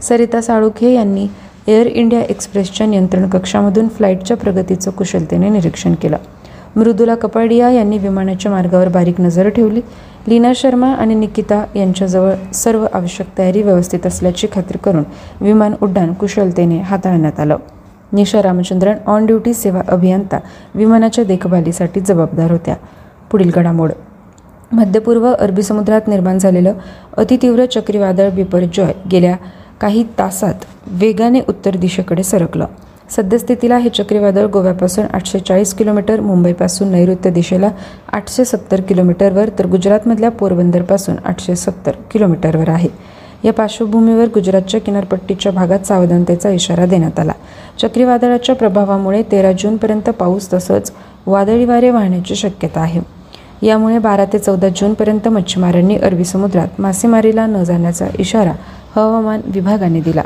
सरिता 0.02 0.40
साळुखे 0.40 0.92
यांनी 0.92 1.26
एअर 1.68 1.86
इंडिया 1.86 2.22
एक्सप्रेसच्या 2.22 2.86
नियंत्रण 2.86 3.28
कक्षामधून 3.28 3.88
फ्लाईटच्या 3.88 4.36
प्रगतीचं 4.36 4.90
कुशलतेने 4.90 5.48
निरीक्षण 5.48 5.94
केलं. 5.94 6.16
मृदुला 6.76 7.14
कपाडिया 7.14 7.70
यांनी 7.70 7.98
विमानाच्या 7.98 8.52
मार्गावर 8.52 8.88
बारीक 8.88 9.20
नजर 9.20 9.48
ठेवली. 9.48 9.80
लीना 10.28 10.52
शर्मा 10.56 10.94
आणि 10.94 11.14
निकिता 11.14 11.64
यांच्याजवळ 11.76 12.32
सर्व 12.54 12.86
आवश्यक 12.92 13.26
तयारी 13.38 13.62
व्यवस्थित 13.62 14.06
असल्याची 14.06 14.46
खात्री 14.52 14.78
करून 14.78 15.04
विमान 15.40 15.74
उड्डाण 15.82 16.14
कुशलतेने 16.14 16.80
हाताळण्यात 16.80 17.40
आलं. 17.40 17.56
निशा 18.12 18.42
रामचंद्रन 18.42 18.96
ऑन 19.06 19.26
ड्युटी 19.26 19.54
सेवा 19.54 19.80
अभियंता 19.88 20.38
विमानाच्या 20.74 21.24
देखभालीसाठी 21.24 22.00
जबाबदार 22.00 22.50
होत्या. 22.50 22.74
पुढील 23.30 23.50
घडामोड. 23.54 23.90
मध्यपूर्व 24.72 25.32
अरबी 25.32 25.62
समुद्रात 25.62 26.00
निर्माण 26.08 26.38
झालेलं 26.38 26.72
अतितीव्र 27.16 27.66
चक्रीवादळ 27.66 28.30
बिपरजॉय 28.30 28.92
गेल्या 29.12 29.36
काही 29.80 30.04
तासात 30.18 30.54
वेगाने 30.86 31.40
उत्तर 31.48 31.76
दिशेकडे 31.76 32.22
सरकलं. 32.22 32.66
सद्यस्थितीला 33.10 33.76
हे 33.76 33.88
चक्रीवादळ 33.88 34.44
गोव्यापासून 34.46 35.04
आठशे 35.12 35.38
चाळीस 35.38 35.74
किलोमीटर 35.74 36.20
मुंबईपासून 36.20 36.88
नैऋत्य 36.88 37.30
दिशेला 37.30 37.70
आठशे 38.12 38.44
सत्तर 38.44 38.80
किलोमीटरवर 38.80 39.48
तर 39.58 39.66
गुजरातमधल्या 39.66 40.30
पोरबंदरपासून 40.30 41.16
आठशे 41.24 41.56
सत्तर 41.56 41.92
किलोमीटरवर 42.10 42.68
आहे. 42.68 42.88
या 43.44 43.52
पार्श्वभूमीवर 43.52 44.24
गुजरातच्या 44.24 44.80
किनारपट्टीच्या 44.80 45.52
भागात 45.52 45.78
सावधानतेचा 45.78 46.50
इशारा 46.50 46.86
देण्यात 46.86 47.20
आला. 47.20 47.32
चक्रीवादळाच्या 47.82 48.54
प्रभावामुळे 48.54 49.22
तेरा 49.22 49.52
जूनपर्यंत 49.52 50.10
पाऊस 50.10 50.52
तसंच 50.52 50.92
वादळी 51.26 51.64
वारे 51.64 51.90
वाहण्याची 51.90 52.34
शक्यता 52.34 52.80
आहे. 52.80 53.00
यामुळे 53.62 53.98
बारा 53.98 54.24
ते 54.24 54.38
चौदा 54.38 54.68
जूनपर्यंत 54.68 55.28
मच्छीमारांनी 55.28 55.96
अरबी 55.96 56.24
समुद्रात 56.24 56.80
मासेमारीला 56.80 57.46
न 57.46 57.64
जाण्याचा 57.64 58.06
इशारा 58.18 58.52
हवामान 58.96 59.40
विभागाने 59.44 60.00
दिला. 60.00 60.22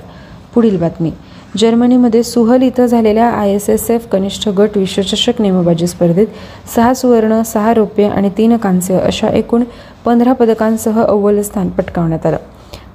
पुढील 0.55 0.81
बातमी. 0.81 1.13
जर्मनीमध्ये 1.59 2.23
सुहल 2.23 2.63
इथं 2.63 2.87
झालेल्या 2.87 3.29
आय 3.31 3.53
एस 3.55 3.69
एस 3.71 3.91
एफ 3.91 4.07
कनिष्ठ 4.13 4.49
गट 4.49 4.77
विश्वचषक 4.77 5.41
नेमबाजी 5.41 5.87
स्पर्धेत 5.87 6.27
सहा 6.75 6.95
सुवर्ण 6.95 7.41
सहा 7.43 7.75
रौप्य 7.75 8.09
आणि 8.09 8.31
तीन 8.39 8.57
कांस्य 8.57 8.99
अशा 8.99 9.29
एकूण 9.29 9.65
पंधरा 10.05 10.33
पदकांसह 10.33 11.01
अव्वल 11.03 11.41
स्थान 11.43 11.69
पटकावण्यात 11.69 12.27
आलं. 12.27 12.37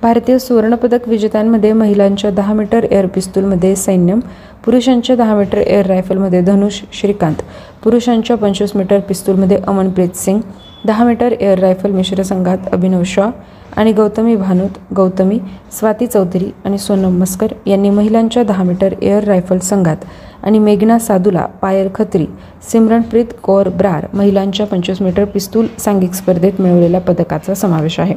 भारतीय 0.01 0.37
सुवर्णपदक 0.39 1.07
विजेत्यांमध्ये 1.07 1.71
महिलांच्या 1.73 2.29
दहा 2.31 2.53
मीटर 2.53 2.85
एअर 2.91 3.05
पिस्तूलमध्ये 3.05 3.75
सैन्यम 3.75 4.19
पुरुषांच्या 4.65 5.15
दहा 5.15 5.35
मीटर 5.35 5.57
एअर 5.57 5.85
रायफलमध्ये 5.85 6.41
धनुष 6.41 6.81
श्रीकांत 6.93 7.41
पुरुषांच्या 7.83 8.37
पंचवीस 8.37 8.75
मीटर 8.75 8.99
पिस्तूलमध्ये 8.99 9.57
अमनप्रीत 9.67 10.15
सिंग 10.15 10.39
दहा 10.85 11.03
मीटर 11.03 11.33
एअर 11.39 11.59
रायफल 11.59 11.91
मिश्र 11.91 12.23
संघात 12.23 12.73
अभिनव 12.73 13.03
शॉ 13.05 13.29
आणि 13.77 13.91
गौतमी 13.91 14.35
भानुत 14.35 14.77
गौतमी 14.95 15.39
स्वाती 15.71 16.07
चौधरी 16.07 16.49
आणि 16.65 16.77
सोनम 16.77 17.19
मस्कर 17.19 17.53
यांनी 17.65 17.89
महिलांच्या 17.89 18.43
दहा 18.43 18.63
मीटर 18.63 18.93
एअर 19.01 19.23
रायफल 19.23 19.57
संघात 19.57 20.05
आणि 20.43 20.59
मेघना 20.59 20.99
सादुला 20.99 21.45
पायल 21.61 21.87
खत्री 21.95 22.25
सिमरनप्रीत 22.71 23.33
कौर 23.43 23.69
ब्रार 23.69 24.05
महिलांच्या 24.13 24.65
पंचवीस 24.67 25.01
मीटर 25.01 25.25
पिस्तूल 25.25 25.67
सांघिक 25.79 26.13
स्पर्धेत 26.13 26.61
मिळवलेल्या 26.61 27.01
पदकाचा 27.01 27.53
समावेश 27.53 27.99
आहे. 27.99 28.15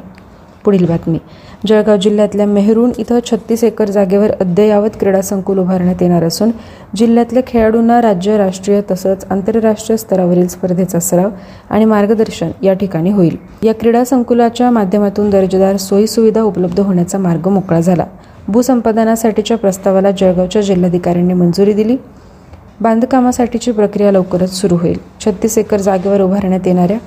पुढील 0.65 0.87
बातमी. 0.87 1.19
जळगाव 1.67 1.97
जिल्ह्यातल्या 1.97 2.47
मेहरून 2.47 2.93
इथं 2.99 3.19
छत्तीस 3.25 3.65
एकर 3.65 3.91
जागेवर 3.91 4.31
अद्ययावत 4.41 4.97
क्रीडा 5.01 5.21
संकुल 5.21 5.59
उभारण्यात 5.59 6.03
येणार 6.03 6.23
असून 6.23 6.51
जिल्ह्यातल्या 6.97 7.43
खेळाडूंना 7.47 8.01
राज्य 8.03 8.37
राष्ट्रीय 8.39 8.81
तसंच 8.91 9.25
आंतरराष्ट्रीय 9.31 9.97
स्तरावरील 9.97 10.47
स्पर्धेचा 10.47 11.01
सराव 11.01 11.31
आणि 11.71 11.85
मार्गदर्शन 11.85 12.51
या 12.63 12.73
ठिकाणी 12.73 13.11
होईल. 13.11 13.37
या 13.63 13.75
क्रीडा 13.75 14.05
संकुलाच्या 14.05 14.71
माध्यमातून 14.71 15.31
दर्जेदार 15.31 15.77
सोयीसुविधा 15.77 16.43
उपलब्ध 16.43 16.81
होण्याचा 16.81 17.19
मार्ग 17.19 17.49
मोकळा 17.49 17.81
झाला. 17.81 18.07
भूसंपादनासाठीच्या 18.49 19.57
प्रस्तावाला 19.57 20.11
जळगावच्या 20.11 20.63
जिल्हाधिकाऱ्यांनी 20.63 21.35
मंजुरी 21.35 21.73
दिली. 21.73 21.97
बांधकामासाठीची 22.81 23.73
प्रक्रिया 23.73 24.13
लवकरच 24.13 24.53
सुरू 24.53 24.77
होईल. 24.77 24.99
छत्तीस 25.21 25.59
एकर 25.59 25.77
जागेवर 25.77 26.21
उभारण्यात 26.21 26.67
येणाऱ्या 26.67 26.99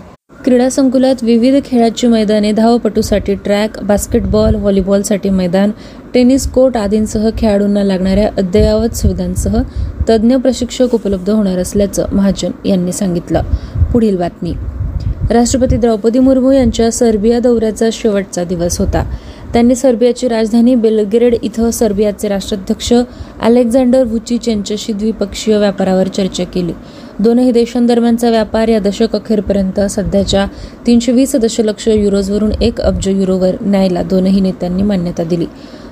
क्रीडा 0.45 0.67
संकुलात 0.69 1.23
विविध 1.23 1.55
खेळाची 1.65 2.07
मैदाने 2.07 2.51
धावपटूसाठी 2.51 3.33
ट्रॅक 3.35 3.79
बास्केटबॉल 3.83 4.55
व्हॉलीबॉलसाठी 4.55 5.29
मैदान 5.29 5.71
टेनिस 6.13 6.47
कोर्ट 6.47 6.75
आदींसह 6.77 7.29
खेळाडूंना 7.37 7.83
लागणाऱ्या 7.83 8.27
अद्ययावत 8.37 8.95
सुविधांसह 8.95 9.57
तज्ज्ञ 10.09 10.35
प्रशिक्षक 10.35 10.93
उपलब्ध 10.93 11.29
होणार 11.29 11.57
असल्याचं 11.59 12.15
महाजन 12.15 12.51
यांनी 12.65 12.91
सांगितलं. 12.91 13.41
पुढील 13.93 14.17
बातमी. 14.17 14.53
राष्ट्रपती 15.31 15.77
द्रौपदी 15.77 16.19
मुर्मू 16.19 16.51
यांच्या 16.51 16.91
सर्बिया 16.91 17.39
दौऱ्याचा 17.39 17.89
शेवटचा 17.93 18.43
दिवस 18.43 18.79
होता. 18.79 19.03
त्यांनी 19.53 19.75
सर्बियाची 19.75 20.27
राजधानी 20.27 20.75
बेलग्रेड 20.75 21.35
इथं 21.41 21.71
सर्बियाचे 21.71 22.27
राष्ट्राध्यक्ष 22.27 22.93
अलेक्झांडर 23.41 24.03
व्हुचिच 24.03 24.47
यांच्याशी 24.49 24.93
द्विपक्षीय 24.93 25.57
व्यापारावर 25.57 26.07
चर्चा 26.07 26.43
केली. 26.43 26.73
दोनही 27.19 27.51
देशांदरम्यानचा 27.51 28.29
व्यापार 28.29 28.67
या 28.67 28.79
दशक 28.79 29.15
अखेरपर्यंत 29.15 29.79
सध्याच्या 29.79 30.45
तीनशे 30.87 31.11
वीस 31.11 31.35
दशलक्ष 31.35 31.87
युरोजवरून 31.87 32.51
एक 32.61 32.81
अब्ज 32.81 33.07
युरोवर 33.07 33.51
न्यायला 33.61 34.03
दोनही 34.03 34.41
नेत्यांनी 34.41 34.83
मान्यता 34.83 35.23
दिली. 35.23 35.45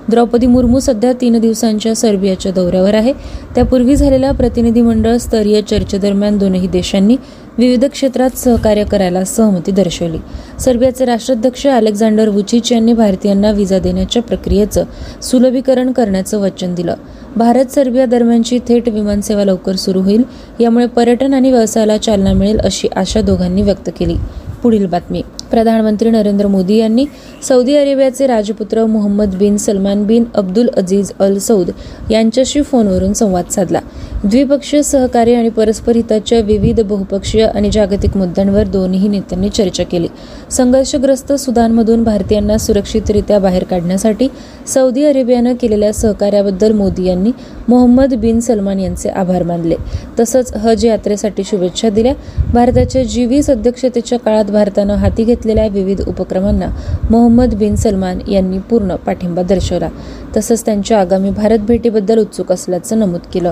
द्रौपदी 0.10 0.48
मुर्मू 0.48 0.80
सध्या 0.80 1.14
तीन 1.14 1.40
दिवसांच्या 1.40 1.96
सर्बियाच्या 1.96 2.52
दौऱ्यावर 2.52 2.94
आहे. 2.94 3.14
त्यापूर्वी 3.56 3.96
झालेल्या 3.96 4.32
प्रतिनिधिमंडळ 4.32 5.18
स्तरीय 5.18 5.62
चर्चेदरम्यान 5.62 6.38
दोनही 6.38 6.68
देशांनी 6.68 7.16
विविध 7.58 7.86
क्षेत्रात 7.86 8.30
सहकार्य 8.30 8.84
करायला 8.84 9.24
सहमती 9.24 9.72
दर्शवली. 9.72 10.18
सर्बियाचे 10.60 11.06
राष्ट्राध्यक्ष 11.06 11.68
अलेक्झांडर 11.68 12.30
वुचिच 12.30 12.72
यांनी 12.72 12.94
भारतीयांना 12.94 13.52
विजा 13.52 13.80
देण्याच्या 13.80 14.22
प्रक्रियेचं 14.22 14.84
सुलभीकरण 15.22 15.92
करण्याचं 15.92 16.40
वचन 16.40 16.76
दिलं. 16.76 16.96
भारत 17.36 17.66
सर्बिया 17.66 18.06
दरम्यानची 18.06 18.60
थेट 18.60 18.90
विमानसेवा 18.90 19.44
लवकर 19.44 19.76
सुरू 19.76 20.02
होईल 20.02 20.24
यामुळे 20.60 20.86
पर्यटन 20.86 21.34
आणि 21.34 21.52
व्यवसायाला 21.52 21.98
चालना 21.98 22.34
मिळेल 22.34 22.60
अशी 22.60 22.88
आशा 22.96 23.22
दोघांनी 23.22 23.62
व्यक्त 23.62 23.90
केली. 24.00 24.16
पुढील 24.64 24.86
बातमी. 24.86 25.22
प्रधानमंत्री 25.52 26.10
नरेंद्र 26.10 26.48
मोदी 26.48 26.76
यांनी 26.76 27.06
सौदी 27.48 27.76
अरेबियाचे 27.76 28.28
राजपुत्र 28.28 28.86
Mohammed 28.86 29.36
bin 29.36 29.58
Salman 29.58 30.04
bin 30.04 30.24
Abdul 30.36 30.68
Aziz 30.78 31.12
Al 31.20 31.38
Saud 31.38 31.70
यांच्याशी 32.12 32.62
फोनवरून 32.62 33.14
संवाद 33.14 33.50
साधला. 33.52 33.80
द्विपक्षीय 34.24 34.82
सहकार्य 34.84 35.36
आणि 35.36 35.50
परस्पर 35.50 35.96
हिताच्या 35.96 36.40
विविध 36.40 36.80
बहुपक्षीय 36.82 37.46
आणि 37.46 37.70
जागतिक 37.72 38.18
मुद्द्यांवर 38.18 38.64
दोन्ही 38.64 39.08
नेत्यांनी 39.08 39.50
चर्चा 39.50 39.84
केली. 39.84 40.08
संघर्षग्रस्त 40.52 41.34
सुदानमधून 41.34 42.04
भारतीयांना 42.04 42.58
सुरक्षितरित्या 42.58 43.40
बाहेर 43.40 43.64
काढण्यासाठी 43.64 44.28
सौदी 44.68 45.04
अरेबियानं 45.04 45.54
केलेल्या 45.54 45.94
सहकार्याबद्दल 45.94 46.72
मोदी 46.72 47.06
यांनी 47.06 47.32
मोहम्मद 47.68 48.14
बिन 48.14 48.40
सलमान 48.40 48.80
यांचे 48.80 49.10
आभार 49.10 49.44
मानले. 49.44 49.76
तसंच 50.20 50.54
हज 50.54 50.86
यात्रेसाठी 50.86 51.44
शुभेच्छा 51.44 51.90
दिल्या. 51.90 52.14
भारताच्या 52.54 53.04
जी 53.04 53.26
वीस 53.26 53.50
अध्यक्षतेच्या 53.50 54.20
काळात 54.20 54.46
भारतानं 54.46 54.94
हाती 54.94 55.24
घेतलेल्या 55.44 55.68
विविध 55.68 56.02
उपक्रमांना 56.08 56.68
मोहम्मद 57.10 57.54
बिन 57.54 57.76
सलमान 57.76 58.20
यांनी 58.32 58.60
पूर्ण 58.60 58.96
पाठिंबा 58.96 59.42
दर्शवला. 59.44 59.90
तसंच 60.38 60.66
त्यांच्या 60.66 61.00
आगामी 61.00 61.30
भारत 61.30 61.60
भेटीबद्दल 61.60 62.18
उत्सुक 62.18 62.52
असल्याचं 62.52 63.00
नमूद 63.00 63.20
केलं. 63.34 63.52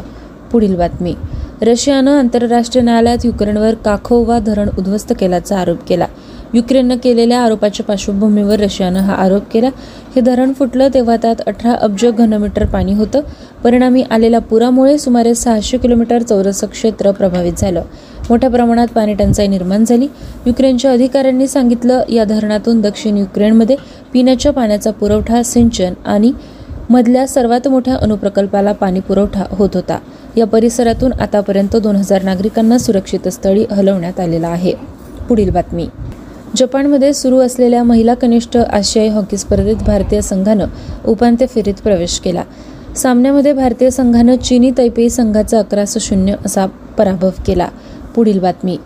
पुढील 0.52 0.76
बातमी. 0.76 1.16
रशियानं 1.62 2.12
आंतरराष्ट्रीय 2.12 2.84
न्यायालयात 2.84 3.26
युक्रेनवर 3.26 3.74
काखोवा 3.74 4.40
धरण 4.40 4.70
उद्ध्वस्त 4.78 5.14
केल्याचा 5.20 5.60
आरोप 5.60 5.78
केला. 5.88 6.06
युक्रेननं 6.54 6.96
केलेल्या 7.04 7.42
आरोपाच्या 7.42 7.86
पार्श्वभूमीवर 7.86 8.60
रशियानं 8.60 9.00
हा 9.00 9.14
आरोप 9.14 9.42
केला. 9.52 9.68
हे 10.16 10.22
धरण 10.22 10.54
फुटलं 10.54 10.88
तेव्हा 10.94 11.16
त्यात 11.16 11.42
अठरा 11.48 11.72
अब्ज 11.72 12.06
घनमीटर 12.06 12.66
पाणी 12.66 12.94
होतं. 12.94 13.22
परिणामी 13.64 14.02
आलेल्या 14.02 14.40
पुरामुळे 14.40 14.98
सुमारे 14.98 15.36
सहाशे 15.36 15.78
किलोमीटर 15.78 16.22
चौरस 16.22 16.64
क्षेत्र 16.64 17.12
प्रभावित 17.12 17.54
झालं. 17.58 17.82
मोठ्या 18.30 18.50
प्रमाणात 18.50 18.88
पाणी 18.88 19.14
टंचाई 19.14 19.48
निर्माण 19.48 19.86
झाली. 19.86 20.08
युक्रेनच्या 20.46 20.92
अधिकाऱ्यांनी 20.92 21.48
सांगितलं 21.48 22.04
या 22.10 22.24
धरणातून 22.24 22.82
दक्षिण 22.82 23.18
युक्रेनमध्ये 23.18 23.76
पिण्याच्या 24.14 24.54
पाण्याचा 24.54 24.92
पुरवठा 24.92 25.44
सिंचन 25.44 25.94
आणि 26.06 26.32
मधल्या 26.90 27.28
सर्वात 27.28 27.68
मोठ्या 27.68 27.96
अणुप्रकल्पाला 27.96 28.72
पाणी 28.72 29.00
पुरवठा 29.00 29.44
होत 29.50 29.70
होता. 29.74 30.00
या 30.38 30.46
परिसरातून 30.46 31.14
आतापर्यंत 31.14 31.76
दोन 31.76 31.96
हजार 31.96 32.24
नागरिकांना 32.24 32.78
सुरक्षित 32.78 33.28
स्थळी 33.28 33.66
हलवण्यात 33.72 34.20
आलेला 34.20 34.48
आहे. 34.48 34.74
पुढील 35.30 35.50
बातमी. 35.50 35.88
जपानमध्ये 36.58 37.14
सुरू 37.14 37.40
असलेल्या 37.40 37.84
महिला 37.84 38.14
कनिष्ठ 38.14 38.58
आशियाई 38.58 39.10
हॉकी 39.10 39.38
स्पर्धेत 39.38 39.76
भारतीय 39.76 40.22
संघानं 40.22 40.66
उपांत्य 41.06 41.46
फेरीत 41.46 41.74
प्रवेश 41.84 42.20
केला. 42.20 42.44
सामन्यामध्ये 42.96 43.54
भारतीय 43.54 43.90
संघानं 43.90 44.36
चीनी 44.36 44.72
तैपेई 44.78 45.10
संघाचा 45.10 45.60
अकराशे 45.60 46.00
शून्य 46.00 46.36
असा 46.46 46.66
पराभव 46.66 47.30
केला. 47.48 47.68
पुढील 48.16 48.40
बातमी. 48.40 48.78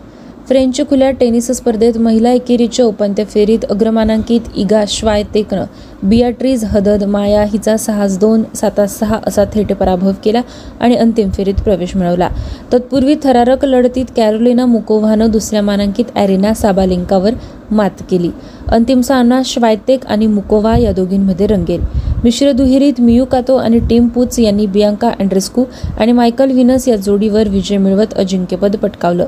फ्रेंच 0.48 0.80
खुल्या 0.88 1.10
टेनिस 1.10 1.50
स्पर्धेत 1.50 1.96
महिला 1.98 2.30
एकेरीच्या 2.30 2.84
उपांत्य 2.86 3.24
फेरीत 3.24 3.64
अग्रमानांकित 3.70 4.40
इगा 4.56 4.82
श्वायतेकनं 4.88 5.64
बियाट्रीज 6.02 6.64
हदद 6.64 7.04
माया 7.04 7.42
हिचा 7.42 7.76
सहाच 7.76 8.18
दोन 8.18 8.42
सातास 8.54 8.98
सहा 8.98 9.18
असा 9.26 9.44
थेट 9.54 9.72
पराभव 9.72 10.12
केला 10.24 10.40
आणि 10.80 10.96
अंतिम 10.96 11.30
फेरीत 11.30 11.62
प्रवेश 11.64 11.96
मिळवला. 11.96 12.28
तत्पूर्वी 12.72 13.14
थरारक 13.22 13.64
लढतीत 13.64 14.12
कॅरोलिना 14.16 14.66
मुकोव्हानं 14.66 15.30
दुसऱ्या 15.30 15.62
मानांकित 15.62 16.16
ॲरिना 16.16 16.54
साबालिंकावर 16.54 17.34
मात 17.70 18.02
केली. 18.10 18.30
अंतिम 18.68 19.00
सामना 19.00 19.40
श्वायतेक 19.44 20.06
आणि 20.06 20.26
मुकोवा 20.26 20.76
या 20.78 20.92
दोघींमध्ये 20.92 21.46
रंगेल. 21.46 21.80
मिश्र 22.24 22.52
दुहेरीत 22.52 23.00
मियू 23.00 23.24
कातो 23.24 23.56
आणि 23.56 23.78
टीम 23.90 24.06
पुच 24.08 24.38
यांनी 24.38 24.66
बियांका 24.66 25.10
अँड्रेस्कू 25.20 25.64
आणि 25.98 26.12
मायकल 26.12 26.50
विनस 26.50 26.88
या 26.88 26.96
जोडीवर 26.96 27.48
विजय 27.48 27.76
मिळवत 27.76 28.14
अजिंक्यपद 28.14 28.76
पटकावलं. 28.76 29.26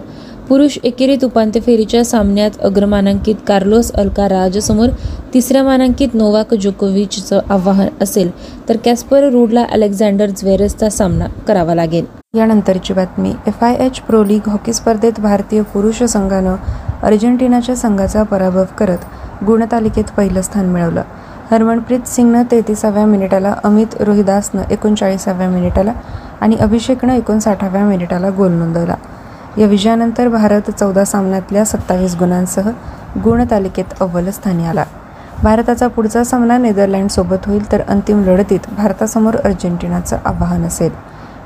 पुरुष 0.48 0.76
एकेरीत 0.84 1.24
उपांत्य 1.24 1.60
फेरीच्या 1.60 2.04
सामन्यात 2.04 2.50
अग्रमानांकित 2.64 3.34
कार्लोस 3.46 3.90
अल्काराजसमोर 3.92 4.88
तिसऱ्या 5.34 5.62
मानांकित 5.62 6.14
नोवाक 6.14 6.54
जोकोविचचं 6.54 7.40
आव्हान 7.50 7.88
असेल 8.00 8.30
तर 8.68 8.76
कॅस्पर 8.84 9.28
रूडला 9.32 9.64
अलेक्झांडर 9.72 10.30
ज्वेरेसचा 10.36 10.88
सामना 10.90 11.26
करावा 11.48 11.74
लागेल. 11.74 12.04
यानंतरची 12.36 12.94
बातमी 12.94 13.32
F 13.46 13.64
I 13.64 13.76
H 13.80 14.00
pro 14.00 14.22
league 14.24 14.48
hockey 14.48 14.72
स्पर्धेत 14.72 15.20
भारतीय 15.20 15.62
पुरुष 15.74 16.02
संघानं 16.02 16.56
अर्जेंटिनाच्या 17.02 17.76
संघाचा 17.76 18.22
पराभव 18.22 18.64
करत 18.78 19.44
गुणतालिकेत 19.46 20.10
पहिलं 20.16 20.42
स्थान 20.42 20.66
मिळवलं. 20.66 21.02
हरमनप्रीत 21.50 22.08
सिंगनं 22.08 22.42
तेहतीसाव्या 22.50 23.06
मिनिटाला 23.06 23.54
अमित 23.64 24.00
रोहिदासनं 24.00 24.62
एकोणचाळीसाव्या 24.70 25.48
मिनिटाला 25.48 25.92
आणि 26.40 26.56
अभिषेकनं 26.60 27.16
एकोणसाठाव्या 27.16 27.84
मिनिटाला 27.84 28.30
गोल 28.30 28.52
नोंदवला. 28.52 28.94
या 29.56 29.66
विजयानंतर 29.66 30.28
भारत 30.28 30.70
चौदा 30.70 31.04
सामन्यातल्या 31.04 31.64
सत्तावीस 31.64 32.14
गुणांसह 32.14 32.70
गुणतालिकेत 33.24 33.84
अव्वल 34.00 34.30
स्थानी 34.30 34.66
आला. 34.66 34.84
भारताचा 35.42 35.86
पुढचा 35.86 36.24
सामना 36.24 36.58
नेदरलँडसोबत 36.58 37.46
होईल 37.46 37.72
तर 37.72 37.80
अंतिम 37.88 38.24
लढतीत 38.24 38.60
भारतासमोर 38.76 39.36
अर्जेंटिनाचं 39.36 40.16
आव्हान 40.24 40.64
असेल. 40.64 40.90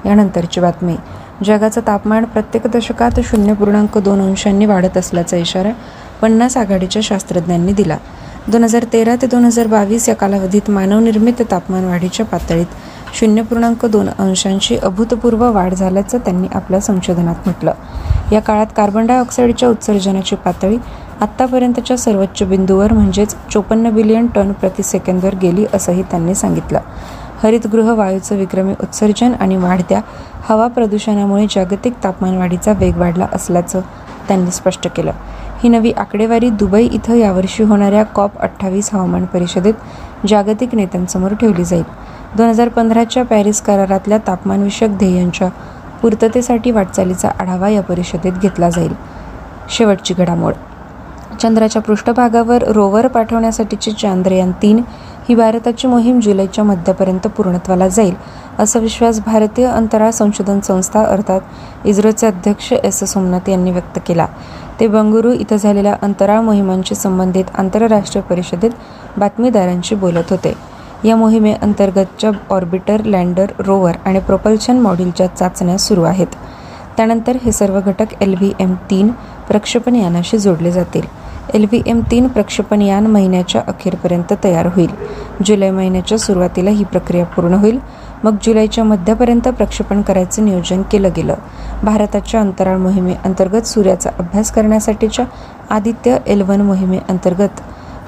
यानंतरची 0.05 0.61
बातमी. 0.61 0.97
जगाचं 1.45 1.81
तापमान 1.87 2.25
प्रत्येक 2.25 2.67
दशकात 2.67 3.21
शून्य 3.25 3.53
पूर्णांक 3.53 3.99
दोन 3.99 4.21
अंशांनी 4.21 4.67
वाढत 4.67 4.97
असल्याचा 4.97 5.37
इशारा 5.37 5.71
पन्नास 6.23 6.57
आघाडीच्या 6.57 7.03
शास्त्रज्ञांनी 7.03 7.73
दिला. 7.73 7.97
दोन 8.49 8.65
हजार 8.65 8.85
तेरा 8.93 9.15
ते 9.17 9.27
दोन 9.27 9.45
हजार 9.45 9.67
बावीस 9.67 10.09
या 10.09 10.15
कालावधीत 10.15 10.71
मानवनिर्मित 10.71 11.43
तापमान 11.51 11.85
वाढीच्या 11.85 12.25
पातळीत 12.27 12.67
शून्य 13.15 13.43
पूर्णांक 13.43 13.85
दोन 13.87 14.09
अंशांची 14.09 14.77
अभूतपूर्व 14.77 15.45
वाढ 15.53 15.75
झाल्याचं 15.75 16.19
त्यांनी 16.19 16.49
आपल्या 16.55 16.81
संशोधनात 16.81 17.35
म्हटलं. 17.45 17.73
या 18.33 18.41
काळात 18.41 18.67
कार्बन 18.77 19.07
डायऑक्साईडच्या 19.07 19.69
उत्सर्जनाची 19.69 20.37
पातळी 20.37 20.77
आत्तापर्यंतच्या 21.21 21.97
सर्वोच्च 21.97 22.43
बिंदूवर 22.43 22.93
म्हणजेच 22.93 23.35
चोपन्न 23.53 23.91
बिलियन 23.91 24.27
टन 24.27 24.53
प्रति 24.53 24.83
सेकंदवर 24.83 25.35
गेली 25.35 25.67
असंही 25.75 26.03
त्यांनी 26.03 26.35
सांगितलं. 26.35 26.79
हरितगृह 27.43 27.93
वायूचं 27.93 28.37
विक्रमी 28.37 28.73
उत्सर्जन 28.73 29.33
आणि 29.41 29.57
वाढत्या 29.57 30.01
हवा 30.49 30.67
प्रदूषणामुळे 30.67 31.47
जागतिक 31.51 31.93
तापमानवाढीचा 32.05 32.73
वेग 32.73 32.97
वाढला 32.97 33.27
असल्याचं 33.33 33.81
त्यांनी 34.29 34.51
स्पष्ट 34.51 34.89
केलं. 34.97 35.11
ही 35.63 35.69
नवी 35.69 35.93
आकडेवारी 35.93 36.51
दुबई 36.51 36.89
इथं 36.93 37.15
यावर्षी 37.15 37.63
होणाऱ्या 37.63 38.03
कॉप 38.03 38.39
अठ्ठावीस 38.39 38.95
हवामान 38.95 39.25
परिषदेत 39.25 39.75
जागतिक 40.29 40.75
नेत्यांसमोर 40.75 41.35
ठेवली 41.35 41.65
जाईल. 41.65 41.85
दोन 42.37 42.49
हजार 42.49 42.69
पंधराच्या 42.69 43.25
पॅरिस 43.25 43.61
करारातल्या 43.61 44.19
तापमानविषयक 44.19 44.91
ध्येयांच्या 44.91 45.49
पूर्ततेसाठी 46.03 46.71
वाटचालीचा 46.71 47.29
आढावा 47.41 47.69
या 47.69 47.83
परिषदेत 47.83 48.33
घेतला 48.33 48.71
जाईल. 48.71 48.95
शेवटची 49.71 50.15
घडामोड. 50.15 50.53
चंद्राच्या 51.41 51.83
पृष्ठभागावर 51.83 52.63
रोवर 52.63 53.07
पाठवण्यासाठीची 53.07 53.93
चांद्रयान 53.93 54.53
तीन 54.63 54.83
ही 55.29 55.35
भारताची 55.35 55.87
मोहीम 55.87 56.21
जुलैच्या 56.21 56.65
मध्यापर्यंत 56.65 57.27
पूर्णत्वाला 57.27 57.89
जाईल. 57.89 58.15
असा 58.59 58.79
विश्वास 58.79 59.21
भारतीय 59.21 59.67
अंतराळ 59.67 60.11
संशोधन 60.11 60.61
संस्था 60.61 61.05
अर्थात 61.05 61.87
इस्रोचे 61.87 62.27
अध्यक्ष 62.27 62.73
एस 62.73 63.03
सोमनाथ 63.05 63.49
यांनी 63.49 63.71
व्यक्त 63.71 63.99
केला. 64.07 64.27
ते 64.81 64.87
बंगळुरू 64.87 65.33
इथं 65.33 65.57
झालेल्या 65.57 65.97
अंतराळ 66.03 66.41
मोहिमांशी 66.41 66.95
संबंधित 66.95 67.45
आंतरराष्ट्रीय 67.55 68.23
परिषदेत 68.23 68.71
बातमीदारांशी 69.17 69.95
बोलत 69.95 70.31
होते. 70.31 70.55
या 71.05 71.17
मोहिमेअंतर्गतच्या 71.17 72.31
ऑर्बिटर 72.51 73.05
लँडर 73.05 73.47
रोवर 73.59 73.93
आणि 74.05 74.19
प्रोपल्शन 74.19 74.79
मॉड्यूलच्या 74.79 75.27
चाचण्या 75.27 75.79
सुरू 75.79 76.03
आहेत. 76.03 76.27
त्यानंतर 76.97 77.37
हे 77.43 77.53
सर्व 77.53 77.81
घटक 77.81 78.23
एल 78.23 78.35
व्ही 78.35 78.53
एम 78.61 78.75
तीन 78.91 79.11
प्रक्षेपण 79.49 79.95
यानाशी 79.95 80.39
जोडले 80.39 80.71
जातील. 80.71 81.03
एल 81.55 81.65
व्ही 81.65 81.83
एम 81.87 82.01
तीन 82.11 82.29
प्रक्षेपण 82.29 82.83
यान 82.83 83.07
महिन्याच्या 83.07 83.63
अखेरपर्यंत 83.67 84.33
तयार 84.45 84.67
होईल. 84.67 84.91
जुलै 85.47 85.71
महिन्याच्या 85.71 86.19
सुरुवातीला 86.19 86.71
ही 86.71 86.85
प्रक्रिया 86.85 87.25
पूर्ण 87.25 87.55
होईल. 87.55 87.79
मग 88.25 88.37
जुलैच्या 88.43 88.85
मध्यापर्यंत 88.85 89.49
प्रक्षेपण 89.49 90.03
करायचं 90.03 90.45
नियोजन 90.45 90.83
केलं 90.83 91.09
गेलं. 91.17 91.35
भारताच्या 91.83 92.41
अंतराळ 92.41 92.77
मोहिमेअंतर्गत 92.77 93.63
सूर्याचा 93.63 94.11
अभ्यास 94.19 94.51
करण्यासाठीच्या 94.51 95.25
आदित्य 95.71 96.19
एल 96.27 96.43
वन 96.43 96.61
मोहिमेअंतर्गत 96.61 97.61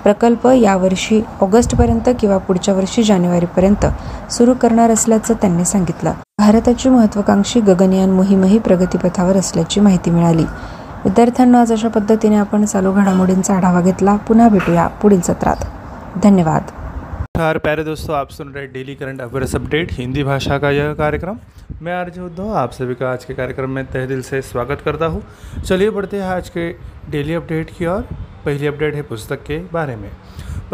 प्रकल्प 0.02 0.46
यावर्षी 0.46 1.24
ऑगस्टपर्यंत 1.40 2.08
किंवा 2.20 2.38
पुढच्या 2.38 2.74
वर्षी 2.74 3.02
जानेवारीपर्यंत 3.02 3.86
सुरू 4.32 4.54
करणार 4.54 4.90
असल्याचं 4.90 5.34
त्यांनी 5.34 5.64
सांगितलं. 5.64 6.12
भारताची 6.38 6.88
महत्वाकांक्षी 6.88 7.60
गगनयान 7.60 8.10
मोहीमही 8.10 8.58
प्रगतीपथावर 8.58 9.36
असल्याची 9.36 9.80
माहिती 9.80 10.10
मिळाली. 10.10 10.44
विद्यार्थ्यांना 11.04 11.60
आज 11.60 11.72
अशा 11.72 11.88
पद्धतीने 11.88 12.36
आपण 12.36 12.64
चालू 12.64 12.92
घडामोडींचा 12.92 13.54
आढावा 13.54 13.80
घेतला. 13.80 14.16
पुन्हा 14.16 14.48
भेटूया 14.48 14.86
पुढील 14.86 15.20
सत्रात. 15.20 15.56
धन्यवाद. 16.22 16.62
नमस्कार, 17.36 17.58
प्यारे 17.58 17.82
दोस्तों, 17.82 18.16
आप 18.16 18.32
सुन 18.32 18.52
रहे 18.54 18.66
daily 18.66 18.94
current 18.94 19.20
affairs 19.20 19.54
update 19.54 19.88
Hindi 19.90 20.22
भाषा 20.22 20.58
का 20.58 20.70
यह 20.70 20.92
कार्यक्रम। 20.92 21.36
मैं 21.80 21.92
आर्ज 21.92 22.18
उद्धव, 22.18 22.52
आप 22.52 22.72
सभी 22.72 22.94
का 22.94 23.10
आज 23.12 23.24
के 23.24 23.34
कार्यक्रम 23.34 23.70
में 23.70 23.84
तह 23.94 24.06
दिल 24.06 24.20
से 24.22 24.42
स्वागत 24.42 24.82
करता 24.84 25.06
हूँ। 25.06 25.20
चलिए 25.62 25.88
बढ़ते 25.88 26.16
हैं 26.16 26.26
आज 26.26 26.50
के 26.50 26.70
डेली 27.10 27.34
अपडेट 27.34 27.66
की 27.78 27.86
ओर। 27.86 28.00
पहली 28.44 28.66
अपडेट 28.66 28.94
है 28.94 29.02
पुस्तक 29.02 29.36
के 29.46 29.58
बारे 29.72 29.94
में। 29.94 30.10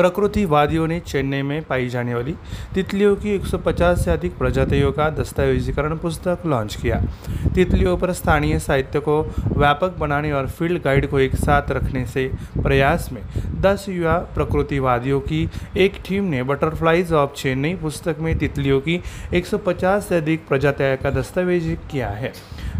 प्रकृतिवादियों 0.01 0.87
ने 0.89 0.99
चेन्नई 1.01 1.43
में 1.43 1.63
पाई 1.63 1.89
जाने 1.89 2.15
वाली 2.15 2.35
तितलियों 2.75 3.15
की 3.17 3.35
150 3.35 4.05
से 4.05 4.11
अधिक 4.11 4.37
प्रजातियों 4.39 4.93
का 4.93 5.09
दस्तावेजीकरण 5.11 5.97
पुस्तक 5.97 6.47
लॉन्च 6.47 6.77
किया। 6.77 7.01
तितलियों 7.55 7.97
पर 7.97 8.13
स्थानीय 8.13 8.59
साहित्य 8.59 9.01
को 9.01 9.21
व्यापक 9.57 9.99
बनाने 9.99 10.33
और 10.33 10.49
फ़ील्ड 10.49 10.83
गाइड 10.83 11.07
को 11.11 11.19
एक 11.19 11.37
साथ 11.37 11.71
रखने 11.71 12.07
से 12.07 12.27
प्रयास 12.57 13.09
में 13.13 13.23
10 13.63 13.89
युवा 13.89 14.17
प्रकृतिवादियों 14.35 15.21
की 15.21 15.49
एक 15.77 16.01
टीम 16.09 16.25
ने 16.25 16.43
बटरफ्लाइज 16.45 17.13
ऑफ़ 17.13 17.35
चेन्नई 17.37 17.75
पुस्तक 17.83 18.17
में 18.21 18.37
तितलियों 18.39 18.81
की 18.81 19.01
150 19.35 20.09
से 20.09 20.17
अधिक 20.17 20.49
प्रजातियों 20.49 20.97
का 20.97 21.11
दस्तावेज़ 21.21 21.75
किया 21.91 22.09
है। 22.11 22.33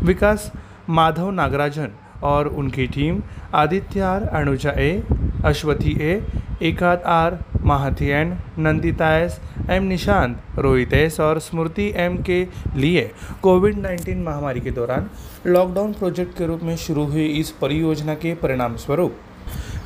विकास 0.05 0.53
माधव 0.89 1.31
नागराजन 1.31 1.91
और 2.23 2.49
उनकी 2.49 2.87
team 2.87 3.23
Aditya 3.55 4.01
R 4.03 4.23
Anuja 4.23 4.71
A, 4.71 5.03
Ashwathi 5.45 5.93
A 6.01 6.23
एकाद 6.63 7.03
R 7.05 7.35
Mahathi 7.65 8.09
N, 8.11 8.33
Nandita 8.59 9.09
S, 9.19 9.39
M 9.71 9.87
Nishant, 9.89 10.35
Rohit 10.59 10.93
S 10.95 11.21
और 11.21 11.39
स्मृति 11.39 11.91
एम 11.97 12.17
के 12.17 12.43
लिए 12.77 13.07
कोविड 13.43 13.77
19 13.77 14.17
महामारी 14.25 14.61
के 14.61 14.71
दौरान 14.71 15.07
लॉकडाउन 15.47 15.93
प्रोजेक्ट 15.93 16.37
के 16.39 16.47
रूप 16.47 16.63
में 16.63 16.75
शुरू 16.79 17.05
हुई 17.05 17.27
इस 17.41 17.51
परियोजना 17.53 18.15
के 18.15 18.35
परिणाम 18.35 18.77
स्वरूप 18.77 19.13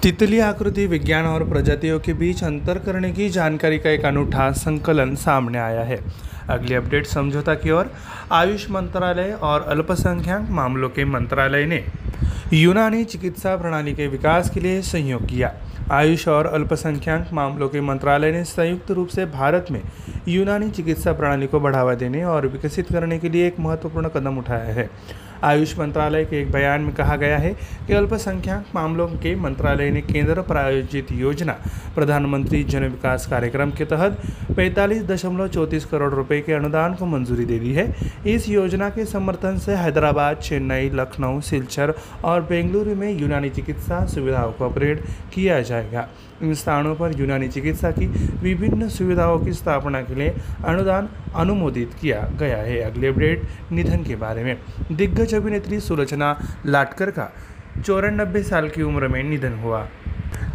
तितली 0.02 0.40
आकृति 0.40 0.86
विज्ञान 0.86 1.26
और 1.26 1.42
प्रजातियों 1.42 1.98
के 1.98 2.12
बीच 2.12 2.42
अंतर 2.44 2.78
करने 2.78 3.10
की 3.10 3.28
जानकारी 3.30 3.78
का 3.78 3.90
एक 3.90 4.04
अनूठा 4.06 4.50
संकलन 4.52 5.14
सामने 5.14 5.58
आया 5.58 5.82
है। 5.82 5.96
अगली 6.48 6.74
अपडेट 6.74 7.06
समझौता 7.06 7.54
की 7.54 7.70
ओर, 7.70 7.84
आयुष 8.30 8.70
मंत्रालय 8.70 9.32
और 9.42 9.60
अल्पसंख्यक 9.66 10.50
मामलों 10.50 10.88
के 10.88 11.04
मंत्रालय 11.04 11.64
ने 11.64 11.80
यूनानी 12.52 13.04
चिकित्सा 13.04 13.56
प्रणाली 13.56 13.92
के 13.92 14.06
विकास 14.06 14.50
के 14.50 14.62
लिए 14.62 14.80
सहयोग 14.82 15.22
किया। 15.22 15.48
आयुष 15.92 16.26
और 16.28 16.46
अल्पसंख्यक 16.46 17.32
मामलों 17.32 17.68
के 17.68 17.80
मंत्रालय 17.80 18.32
ने 18.32 18.44
संयुक्त 18.44 18.90
रूप 18.90 19.08
से 19.08 19.24
भारत 19.26 19.66
में 19.70 19.80
यूनानी 20.28 20.70
चिकित्सा 20.70 21.12
प्रणाली 21.12 21.46
को 21.46 21.60
बढ़ावा 21.60 21.94
देने 21.94 22.24
और 22.24 22.46
विकसित 22.46 22.92
करने 22.92 23.18
के 23.18 23.28
लिए 23.28 23.46
एक 23.46 23.60
महत्त्वपूर्ण 23.60 24.08
कदम 24.08 24.38
उठाया 24.38 24.72
है। 24.74 24.88
आयुष 25.42 25.78
मंत्रालय 25.78 26.24
के 26.24 26.40
एक 26.40 26.50
बयान 26.52 26.80
में 26.80 26.94
कहा 26.94 27.16
गया 27.16 27.38
है 27.38 27.52
कि 27.86 27.92
अल्पसंख्यक 27.92 28.74
मामलों 28.74 29.06
के 29.08 29.34
मंत्रालय 29.36 29.90
ने 29.90 30.00
केंद्र 30.02 30.42
प्रायोजित 30.42 31.12
योजना, 31.12 31.52
प्रधानमंत्री 31.94 32.62
जन 32.64 32.84
विकास 32.84 33.26
कार्यक्रम 33.26 33.70
के 33.70 33.84
तहत 33.84 34.20
पैंतालीस 34.56 35.02
दशमलव 35.02 35.48
चौंतीस 35.48 35.84
करोड़ 35.84 36.12
रुपए 36.14 36.40
के 36.40 36.52
अनुदान 36.52 36.94
को 36.94 37.06
मंजूरी 37.06 37.44
दे 37.44 37.58
दी 37.58 37.72
है। 37.72 37.94
इस 38.26 38.48
योजना 38.48 38.88
के 38.90 39.04
समर्थन 39.04 39.58
से 39.58 39.74
हैदराबाद, 39.74 40.36
चेन्नई, 40.36 40.90
लखनऊ, 40.94 41.40
सिलचर 41.40 41.94
और 42.24 42.42
बेंगलुरु 42.42 42.94
में 42.94 43.10
यूनानी 43.12 43.50
चिकित्सा 43.50 44.04
सुविधाओं 44.06 44.52
को 44.52 44.68
अपग्रेड 44.68 45.02
किया 45.34 45.60
जाएगा। 45.60 46.08
इन 46.42 46.54
स्थानों 46.54 46.94
पर 46.94 47.18
यूनानी 47.20 47.48
चिकित्सा 47.48 47.90
की 47.90 48.06
विभिन्न 48.42 48.88
सुविधाओं 48.88 49.38
की 49.38 49.52
स्थापना 49.52 50.00
के 50.02 50.14
लिए 50.14 50.34
अनुदान 50.64 51.08
अनुमोदित 51.34 51.94
किया 52.00 52.20
गया 52.40 52.56
है। 52.56 52.80
अगले 52.80 53.08
अपडेट 53.08 53.42
निधन 53.72 54.02
के 54.04 54.16
बारे 54.16 54.44
में। 54.44 54.56
दिग्गज 54.92 55.34
अभिनेत्री 55.34 55.80
सुलोचना 55.80 56.36
लाटकर 56.66 57.10
का 57.10 57.32
चौरानब्बे 57.86 58.42
साल 58.42 58.68
की 58.68 58.82
उम्र 58.82 59.08
में 59.08 59.22
निधन 59.22 59.58
हुआ। 59.58 59.88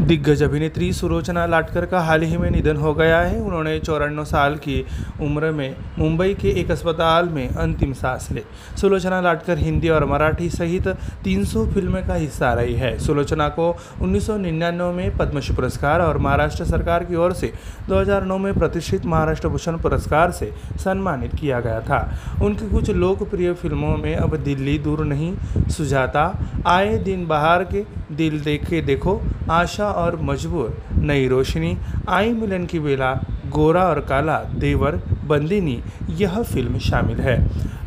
दिग्गज 0.01 0.43
अभिनेत्री 0.43 0.93
सुलोचना 0.93 1.45
लाटकर 1.45 1.85
का 1.85 1.99
हाल 1.99 2.21
ही 2.21 2.37
में 2.37 2.49
निधन 2.51 2.75
हो 2.75 2.93
गया 2.93 3.19
है। 3.21 3.39
उन्होंने 3.41 3.79
चौरानवे 3.79 4.25
साल 4.25 4.55
की 4.55 4.85
उम्र 5.21 5.51
में 5.51 5.75
मुंबई 5.99 6.33
के 6.33 6.49
एक 6.49 6.71
अस्पताल 6.71 7.29
में 7.29 7.49
अंतिम 7.49 7.93
सांस 7.93 8.31
ले। 8.31 8.43
सुलोचना 8.81 9.21
लाटकर 9.21 9.57
हिंदी 9.57 9.89
और 9.89 10.05
मराठी 10.05 10.49
सहित 10.49 10.87
300 11.23 11.65
फ़िल्में 11.67 12.07
का 12.07 12.13
हिस्सा 12.13 12.53
रही 12.53 12.73
है। 12.73 12.97
सुलोचना 12.99 13.49
को 13.49 13.69
1999 14.01 14.91
में 14.91 15.17
पद्मश्री 15.17 15.55
पुरस्कार 15.55 16.01
और 16.01 16.17
महाराष्ट्र 16.17 16.65
सरकार 16.65 17.05
की 17.05 17.15
ओर 17.15 17.33
से 17.33 17.53
2009 17.89 18.37
में 18.37 18.53
प्रतिष्ठित 18.53 19.05
महाराष्ट्र 19.05 19.47
भूषण 19.47 19.77
पुरस्कार 19.77 20.31
से 20.31 20.53
सम्मानित 20.77 21.35
किया 21.35 21.59
गया 21.59 21.79
था। 21.81 22.19
उनकी 22.43 22.69
कुछ 22.69 22.89
लोकप्रिय 22.89 23.53
फ़िल्मों 23.53 23.97
में 23.97 24.15
अब 24.15 24.35
दिल्ली 24.35 24.79
दूर 24.79 25.05
नहीं, 25.05 25.33
सुजाता, 25.69 26.39
आए 26.67 26.97
दिन 26.97 27.27
बाहर 27.27 27.63
के 27.63 27.98
दिल 28.11 28.39
देखे 28.41 28.81
देखो, 28.81 29.21
आशा 29.51 29.85
और 29.85 30.15
मजबूर, 30.21 30.77
नई 30.99 31.27
रोशनी, 31.27 31.77
आई 32.09 32.31
मिलन 32.33 32.65
की 32.65 32.79
बेला 32.79 33.13
गोरा 33.49 33.83
और 33.83 33.99
काला, 33.99 34.37
देवर, 34.59 34.95
बंदिनी, 35.27 35.79
यह 36.19 36.41
फ़िल्म 36.43 36.77
शामिल 36.79 37.19
है। 37.19 37.37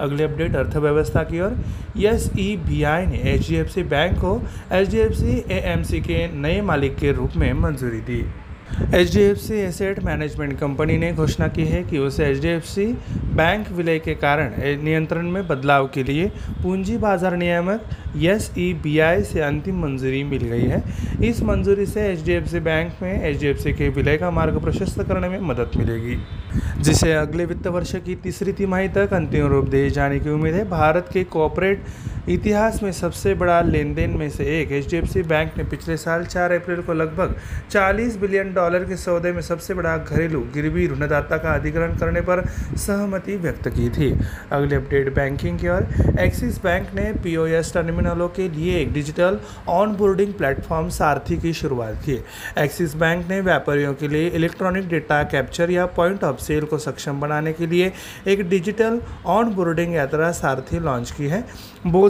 अगले 0.00 0.24
अपडेट 0.24 0.56
अर्थव्यवस्था 0.56 1.22
की 1.22 1.40
ओर 1.40 1.56
यस 1.96 2.30
ई 2.38 2.56
बी 2.68 2.82
आई 2.82 3.06
ने 3.06 3.18
H 3.32 3.48
D 3.48 3.56
F 3.56 3.68
C 3.68 3.82
bank 3.82 4.18
को 4.18 4.40
H 4.72 4.90
D 4.90 4.98
F 4.98 5.12
C 5.12 5.36
A 5.48 5.60
M 5.72 5.82
C 5.82 6.00
के 6.00 6.26
नए 6.32 6.60
मालिक 6.60 6.96
के 6.96 7.12
रूप 7.12 7.36
में 7.36 7.52
मंजूरी 7.52 8.00
दी। 8.00 8.22
H 8.72 9.12
D 9.14 9.20
F 9.20 9.38
C 9.38 9.54
asset 9.54 9.98
management 10.04 10.52
company 10.58 10.96
ने 10.98 11.12
घोषणा 11.12 11.48
की 11.48 11.64
है 11.66 11.82
कि 11.84 11.98
उसे 11.98 12.24
H 12.26 12.40
D 12.40 12.48
F 12.48 12.64
C 12.64 12.86
bank 13.36 13.70
विलय 13.72 13.98
के 13.98 14.14
कारण 14.14 14.52
नियंत्रण 14.84 15.28
में 15.30 15.46
बदलाव 15.48 15.86
के 15.94 16.02
लिए 16.02 16.26
पूंजी 16.62 16.96
बाज़ार 16.98 17.36
नियामक 17.36 17.88
एस 18.24 18.50
ई 18.58 18.72
बी 18.82 18.98
आई 19.00 19.22
से 19.22 19.40
अंतिम 19.40 19.82
मंजूरी 19.82 20.22
मिल 20.24 20.42
गई 20.44 20.64
है। 20.64 20.82
इस 21.24 21.42
मंजूरी 21.42 21.86
से 21.86 22.06
H 22.12 22.24
D 22.24 22.32
F 22.32 22.46
C 22.46 22.60
bank 22.60 23.02
में 23.02 23.22
एच 23.22 23.38
डी 23.40 23.46
एफ़ 23.46 23.58
सी 23.58 23.72
के 23.72 23.88
विलय 23.90 24.16
का 24.18 24.30
मार्ग 24.30 24.60
प्रशस्त 24.62 25.02
करने 25.02 25.28
में 25.28 25.38
मदद 25.42 25.76
मिलेगी, 25.76 26.16
जिसे 26.80 27.12
अगले 27.14 27.44
वित्त 27.44 27.66
वर्ष 27.68 27.94
की 27.96 28.14
तीसरी 28.16 28.52
तिमाही 28.54 28.88
तक 28.90 29.12
अंतिम 29.14 29.46
रूप 29.46 29.68
दिए 29.68 29.90
जाने 29.90 30.18
की 30.20 30.30
उम्मीद 30.30 30.54
है। 30.54 30.68
भारत 30.70 31.08
के 31.12 31.24
कॉरपोरेट 31.26 31.84
इतिहास 32.28 32.82
में 32.82 32.90
सबसे 32.92 33.32
बड़ा 33.34 33.60
लेन 33.60 33.94
देन 33.94 34.10
में 34.10 34.28
से 34.30 34.44
एक, 34.60 34.72
एचडीएफसी 34.72 35.22
बैंक 35.22 35.56
ने 35.58 35.64
पिछले 35.64 35.96
साल 35.96 36.24
4 36.24 36.52
अप्रैल 36.52 36.82
को 36.82 36.92
लगभग 36.92 37.34
40 37.70 38.16
बिलियन 38.16 38.52
डॉलर 38.54 38.84
के 38.84 38.96
सौदे 38.96 39.32
में 39.32 39.40
सबसे 39.40 39.74
बड़ा 39.74 39.96
घरेलू 39.96 40.40
गिरवी 40.54 40.86
ऋणदाता 40.86 41.36
का 41.36 41.54
अधिग्रहण 41.54 41.96
करने 41.98 42.20
पर 42.20 42.44
सहमति 42.76 43.36
व्यक्त 43.36 43.68
की 43.68 43.88
थी। 43.88 44.10
अगले 44.52 44.76
अपडेट 44.76 45.14
बैंकिंग 45.14 45.58
की 45.58 45.68
ओर, 45.68 45.88
एक्सिस 46.20 46.62
बैंक 46.62 46.94
ने 46.94 47.12
पीओएस 47.22 47.72
टर्मिनलों 47.74 48.28
के 48.28 48.48
लिए 48.48 48.78
एक 48.80 48.92
digital 48.92 49.38
on 49.68 49.96
boarding 49.96 50.32
platform 50.34 50.88
Sarathi 50.88 51.38
की 51.38 51.52
शुरुआत 51.52 52.00
की। 52.04 52.18
एक्सिस 52.58 52.94
बैंक 52.94 53.28
ने 53.28 53.40
व्यापारियों 53.40 53.94
के 53.94 54.08
लिए 54.08 54.28
इलेक्ट्रॉनिक 54.28 54.88
डेटा 54.88 55.22
कैप्चर 55.24 55.70
या 55.70 55.86
पॉइंट 55.86 56.24
ऑफ़ 56.24 56.40
सेल 56.40 56.64
को 56.64 56.78
सक्षम 56.78 57.20
बनाने 57.20 57.52
के 57.52 57.66
लिए 57.66 57.92
एक 58.26 58.48
डिजिटल 58.48 59.00
ऑन 59.26 59.54
बोर्डिंग 59.54 59.94
यात्रा 59.94 60.30
सारथी 60.32 60.80
लॉन्च 60.80 61.10
की 61.10 61.26
है। 61.26 61.44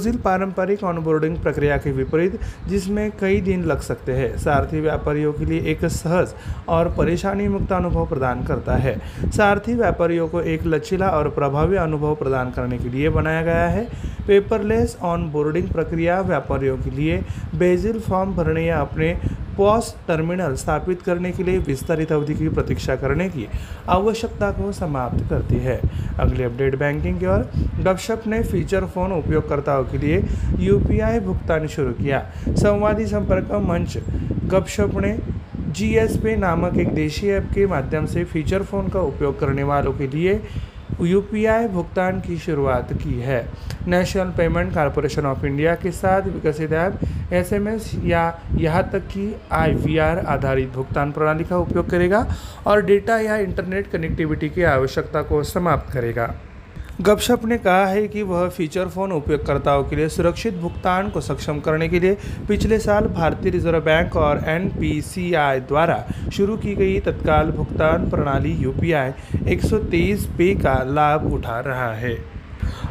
बोजिल 0.03 0.17
पारंपरिक 0.19 0.83
ऑनबोर्डिंग 0.85 1.37
प्रक्रिया 1.39 1.77
के 1.79 1.91
विपरीत, 1.93 2.39
जिसमें 2.69 3.11
कई 3.21 3.41
दिन 3.41 3.65
लग 3.65 3.81
सकते 3.81 4.13
हैं, 4.13 4.37
सारथी 4.39 4.81
व्यापारियों 4.81 5.33
के 5.33 5.45
लिए 5.45 5.61
एक 5.73 5.85
सहज 5.87 6.33
और 6.69 6.89
परेशानी 6.97 7.47
मुक्त 7.49 7.73
अनुभव 7.73 8.07
प्रदान 8.07 8.43
करता 8.45 8.77
है। 8.77 8.97
सारथी 9.31 9.75
व्यापारियों 9.75 10.27
को 10.29 10.41
एक 10.43 10.67
लचीला 10.67 11.09
और 11.11 11.29
प्रभावी 11.29 11.77
अनुभव 11.77 12.15
प्रदान 12.15 12.51
करने 12.51 12.79
के 12.79 12.89
लिए 12.89 13.09
बनाया 13.11 13.43
गया 13.43 13.69
है। 13.69 13.87
पेपरलेस 14.27 14.97
ऑनबोर्डिंग 15.05 15.69
प्रक्रिया 15.69 16.21
व्यापारियों 16.23 16.77
के 16.79 16.91
लिए 16.91 17.23
बेजिल 17.55 18.01
फॉर्म 18.01 18.35
भरने 18.35 18.65
या 18.67 18.81
अपने 18.81 19.17
पॉस 19.59 19.93
टर्मिनल 20.09 20.55
स्थापित 20.55 20.97
करने 21.07 21.31
के 21.31 21.47
लिए 21.47 21.59
विस्तारित 21.59 22.13
अवधि 22.13 22.35
की 22.35 22.49
प्रतीक्षा 22.49 22.95
करने 22.95 23.29
की 23.29 23.47
आवश्यकता 23.89 24.51
को 24.51 24.71
समाप्त 24.73 25.25
करती 25.31 25.57
है। 25.57 25.77
अगली 26.19 26.43
अपडेट 26.43 26.77
बैंकिंग 26.77 27.19
की 27.19 27.27
ओर। 27.27 27.43
गपशप 27.85 28.27
ने 28.27 28.43
फीचर 28.43 28.85
फ़ोन 28.85 29.13
उपयोगकर्ताओं 29.13 29.85
के 29.85 30.01
लिए 30.01 30.21
यूपीआई 30.59 31.19
भुगतान 31.19 31.67
शुरू 31.69 31.93
किया। 31.93 32.21
संवादी 32.57 33.07
संपर्क 33.07 33.53
मंच। 33.53 33.97
गपशप 34.51 34.99
ने 34.99 35.17
जी 35.75 35.95
नामक 36.37 36.79
एक 36.79 36.95
देशी 36.95 37.31
ऐप 37.31 37.53
के 37.55 37.67
माध्यम 37.67 38.07
से 38.07 38.25
फीचर 38.25 38.63
फ़ोन 38.63 38.89
का 38.89 39.01
उपयोग 39.01 39.35
करने 39.35 39.63
वालों 39.63 39.93
के 39.93 40.07
लिए 40.07 40.35
यूपीआई 41.01 41.67
भुगतान 41.69 42.21
की 42.21 42.37
शुरुआत 42.39 42.93
की 42.93 43.19
है। 43.21 43.47
National 43.89 44.31
Payment 44.31 44.73
Corporation 44.75 45.27
of 45.27 45.45
India 45.47 45.75
के 45.75 45.91
साथ 45.91 46.23
विकसित 46.23 46.73
ऐप, 46.73 46.99
एसएमएस 47.33 47.91
या 48.05 48.23
यहाँ 48.55 48.83
तक 48.93 49.07
कि 49.09 49.35
आईवीआर 49.53 50.19
आधारित 50.19 50.73
भुगतान 50.73 51.13
प्रणाली 51.13 51.45
का 51.45 51.57
उपयोग 51.57 51.91
करेगा 51.91 52.27
और 52.67 52.85
डेटा 52.85 53.19
या 53.19 53.37
इंटरनेट 53.39 53.91
कनेक्टिविटी 53.91 54.49
की 54.49 54.63
आवश्यकता 54.63 55.23
को 55.23 55.43
समाप्त 55.45 55.93
करेगा। 55.93 56.35
गपशप 57.01 57.45
ने 57.45 57.57
कहा 57.59 57.87
है 57.87 58.09
कि 58.09 58.23
वह 58.23 58.49
फीचर 58.49 58.89
फ़ोन 58.89 59.13
उपयोगकर्ताओं 59.13 59.85
के 59.85 59.97
लिए 59.97 60.09
सुरक्षित 60.09 60.55
भुगतान 60.55 61.09
को 61.11 61.21
सक्षम 61.21 61.61
करने 61.61 61.89
के 61.89 62.01
लिए 62.01 62.17
पिछले 62.49 62.79
साल 62.79 63.07
भारतीय 63.07 63.51
रिज़र्व 63.51 63.81
बैंक 63.81 64.17
और 64.17 64.43
एनपीसीआई 64.49 65.61
द्वारा 65.61 66.05
शुरू 66.33 66.57
की 66.57 66.75
गई 66.75 67.01
तत्काल 67.01 67.51
भुगतान 67.51 68.11
प्रणाली 68.11 68.53
यू 68.53 68.73
पी 68.73 68.93
पे 70.39 70.55
का 70.55 70.83
लाभ 70.85 71.33
उठा 71.33 71.61
रहा 71.61 71.93
है। 71.95 72.32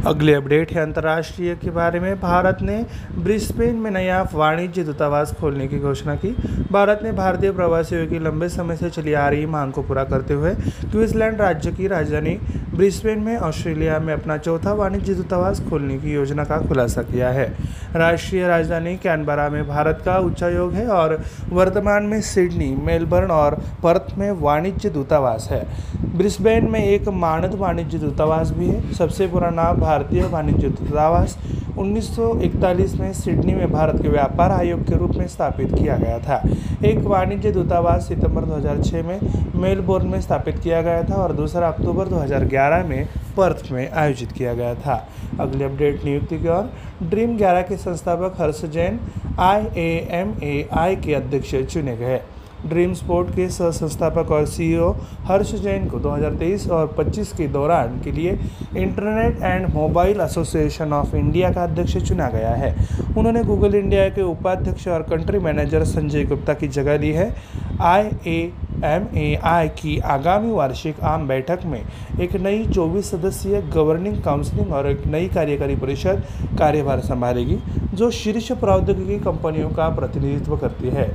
अगली 0.06 0.34
अपडेट 0.34 0.72
है 0.72 0.82
अंतर्राष्ट्रीय 0.82 1.54
के 1.54 1.70
बारे 1.70 2.00
में। 2.00 2.16
भारत 2.20 2.62
ने 2.62 2.82
ब्रिस्बेन 3.18 3.76
में 3.76 3.92
नया 3.94 4.24
वाणिज्य 4.34 4.84
दूतावास 4.84 5.36
खोलने 5.40 5.68
की 5.68 5.78
घोषणा 5.78 6.16
की। 6.16 6.36
भारत 6.72 7.00
ने 7.04 7.12
भारतीय 7.12 7.52
प्रवासियों 7.52 8.08
की 8.08 8.24
लंबे 8.24 8.50
समय 8.50 8.76
से 8.76 8.90
चली 8.90 9.14
आ 9.14 9.30
रही 9.30 9.46
मांग 9.46 9.72
को 9.72 9.82
पूरा 9.82 10.04
करते 10.04 10.34
हुए 10.34 10.52
क्वींसलैंड 10.92 11.42
राज्य 11.42 11.72
की 11.72 11.88
राजधानी 11.88 12.38
ब्रिस्बेन 12.74 13.20
में 13.20 13.38
ऑस्ट्रेलिया 13.38 14.00
में 14.00 14.14
अपना 14.14 14.38
चौथा 14.38 14.74
वाणिज्य 14.74 15.14
दूतावास 15.14 15.62
खोलने 15.70 15.98
की 15.98 16.14
योजना 16.14 16.44
का 16.44 16.58
खुलासा 16.58 17.02
किया 17.02 17.30
है। 17.30 17.46
राष्ट्रीय 17.94 18.48
राजधानी 18.48 18.96
कैनबरा 18.96 19.50
में 19.50 19.64
भारत 19.64 19.94
का 20.06 20.18
उच्चायोग 20.18 20.72
है 20.72 20.86
और 20.86 21.16
वर्तमान 21.52 22.06
में 22.06 22.22
सिडनी, 22.22 22.76
मेलबर्न 22.76 23.32
और 23.32 23.54
पर्थ 23.84 24.18
में 24.18 24.32
वाणिज्य 24.40 24.90
दूतावास 24.90 25.48
है। 25.52 25.60
ब्रिस्बेन 26.18 26.70
में 26.70 26.80
एक 26.80 27.10
मानद 27.10 27.56
वाणिज्य 27.56 27.98
दूतावास 27.98 28.52
भी 28.52 28.66
है। 28.66 28.94
सबसे 28.94 29.26
पुराना 29.28 29.71
भारतीय 29.74 30.24
वाणिज्य 30.32 30.68
दूतावास 30.70 31.36
1941 31.78 32.96
में 33.00 33.12
सिडनी 33.14 33.54
में 33.54 33.72
भारत 33.72 34.02
के 34.02 34.10
व्यापार 34.10 34.52
आयोग 34.52 34.82
के 34.82 34.98
रूप 34.98 35.16
में 35.18 35.28
स्थापित 35.28 35.68
किया 35.78 35.96
गया 35.96 36.18
था। 36.18 36.40
एक 36.86 36.98
वाणिज्य 37.04 37.52
दूतावास 37.52 38.08
सितंबर 38.08 38.44
2006 38.46 39.02
में 39.02 39.20
मेलबोर्न 39.56 40.08
में 40.08 40.20
स्थापित 40.22 40.54
किया 40.64 40.82
गया 40.82 41.02
था 41.02 41.16
और 41.16 41.32
दूसरा 41.32 41.68
अक्टूबर 41.68 42.08
2011 42.08 42.84
में 42.86 43.06
पर्थ 43.38 43.72
में 43.72 43.88
आयोजित 43.94 44.32
किया 44.38 44.54
गया 44.54 44.74
था। 44.76 44.98
अगली 45.40 45.64
अपडेट 45.64 46.04
नियुक्ति 46.06 46.38
की 46.38 46.48
ओर, 46.48 46.70
ड्रीम 47.02 47.38
11 47.38 47.62
के 47.62 47.78
संस्थापक 47.78 48.42
हर्ष 48.42 48.64
जैन 48.66 48.98
आई 49.40 50.96
के 50.96 51.14
अध्यक्ष 51.14 51.56
चुने 51.74 51.96
गए। 51.96 52.20
ड्रीम 52.72 52.94
स्पोर्ट 52.94 53.30
के 53.36 53.48
सह 53.50 53.72
संस्थापक 53.72 54.32
और 54.32 54.46
सीईओ 54.48 54.90
हर्ष 55.26 55.54
जैन 55.62 55.88
को 55.90 56.00
2023 56.00 56.70
और 56.70 56.94
25 57.00 57.34
के 57.34 57.48
दौरान 57.50 58.00
के 58.04 58.12
लिए 58.12 58.32
Internet 58.78 59.42
and 59.42 59.68
Mobile 59.74 60.22
Association 60.22 60.94
of 60.94 61.16
India 61.16 61.52
का 61.52 61.64
अध्यक्ष 61.64 61.98
चुना 62.08 62.30
गया 62.30 62.54
है। 62.56 62.76
उन्होंने 63.18 63.44
गूगल 63.44 63.76
इंडिया 63.76 64.08
के 64.10 64.22
उपाध्यक्ष 64.24 64.88
और 64.88 65.02
कंट्री 65.10 65.40
मैनेजर 65.40 65.84
संजय 65.86 66.24
गुप्ता 66.26 66.54
की 66.54 66.68
जगह 66.70 66.98
ली 66.98 67.12
है। 67.12 67.34
आई 67.82 68.52
ए 68.84 68.88
एम 68.88 69.06
ए 69.18 69.40
आई 69.44 69.68
की 69.70 69.98
आगामी 70.00 70.52
वार्षिक 70.52 71.00
आम 71.04 71.28
बैठक 71.28 71.66
में 71.66 71.82
एक 72.22 72.36
नई 72.36 72.66
24 72.68 73.02
सदस्यीय 73.06 73.62
गवर्निंग 73.74 74.22
काउंसिलिंग 74.24 74.72
और 74.74 74.88
एक 74.88 75.06
नई 75.08 75.28
कार्यकारी 75.28 75.76
परिषद 75.76 76.24
कार्यभार 76.60 77.00
संभालेगी, 77.00 77.58
जो 77.94 78.10
शीर्ष 78.12 78.52
प्रौद्योगिकी 78.52 79.20
कंपनियों 79.20 79.70
का 79.70 79.90
प्रतिनिधित्व 79.90 80.58
करती 80.58 80.90
है। 80.90 81.10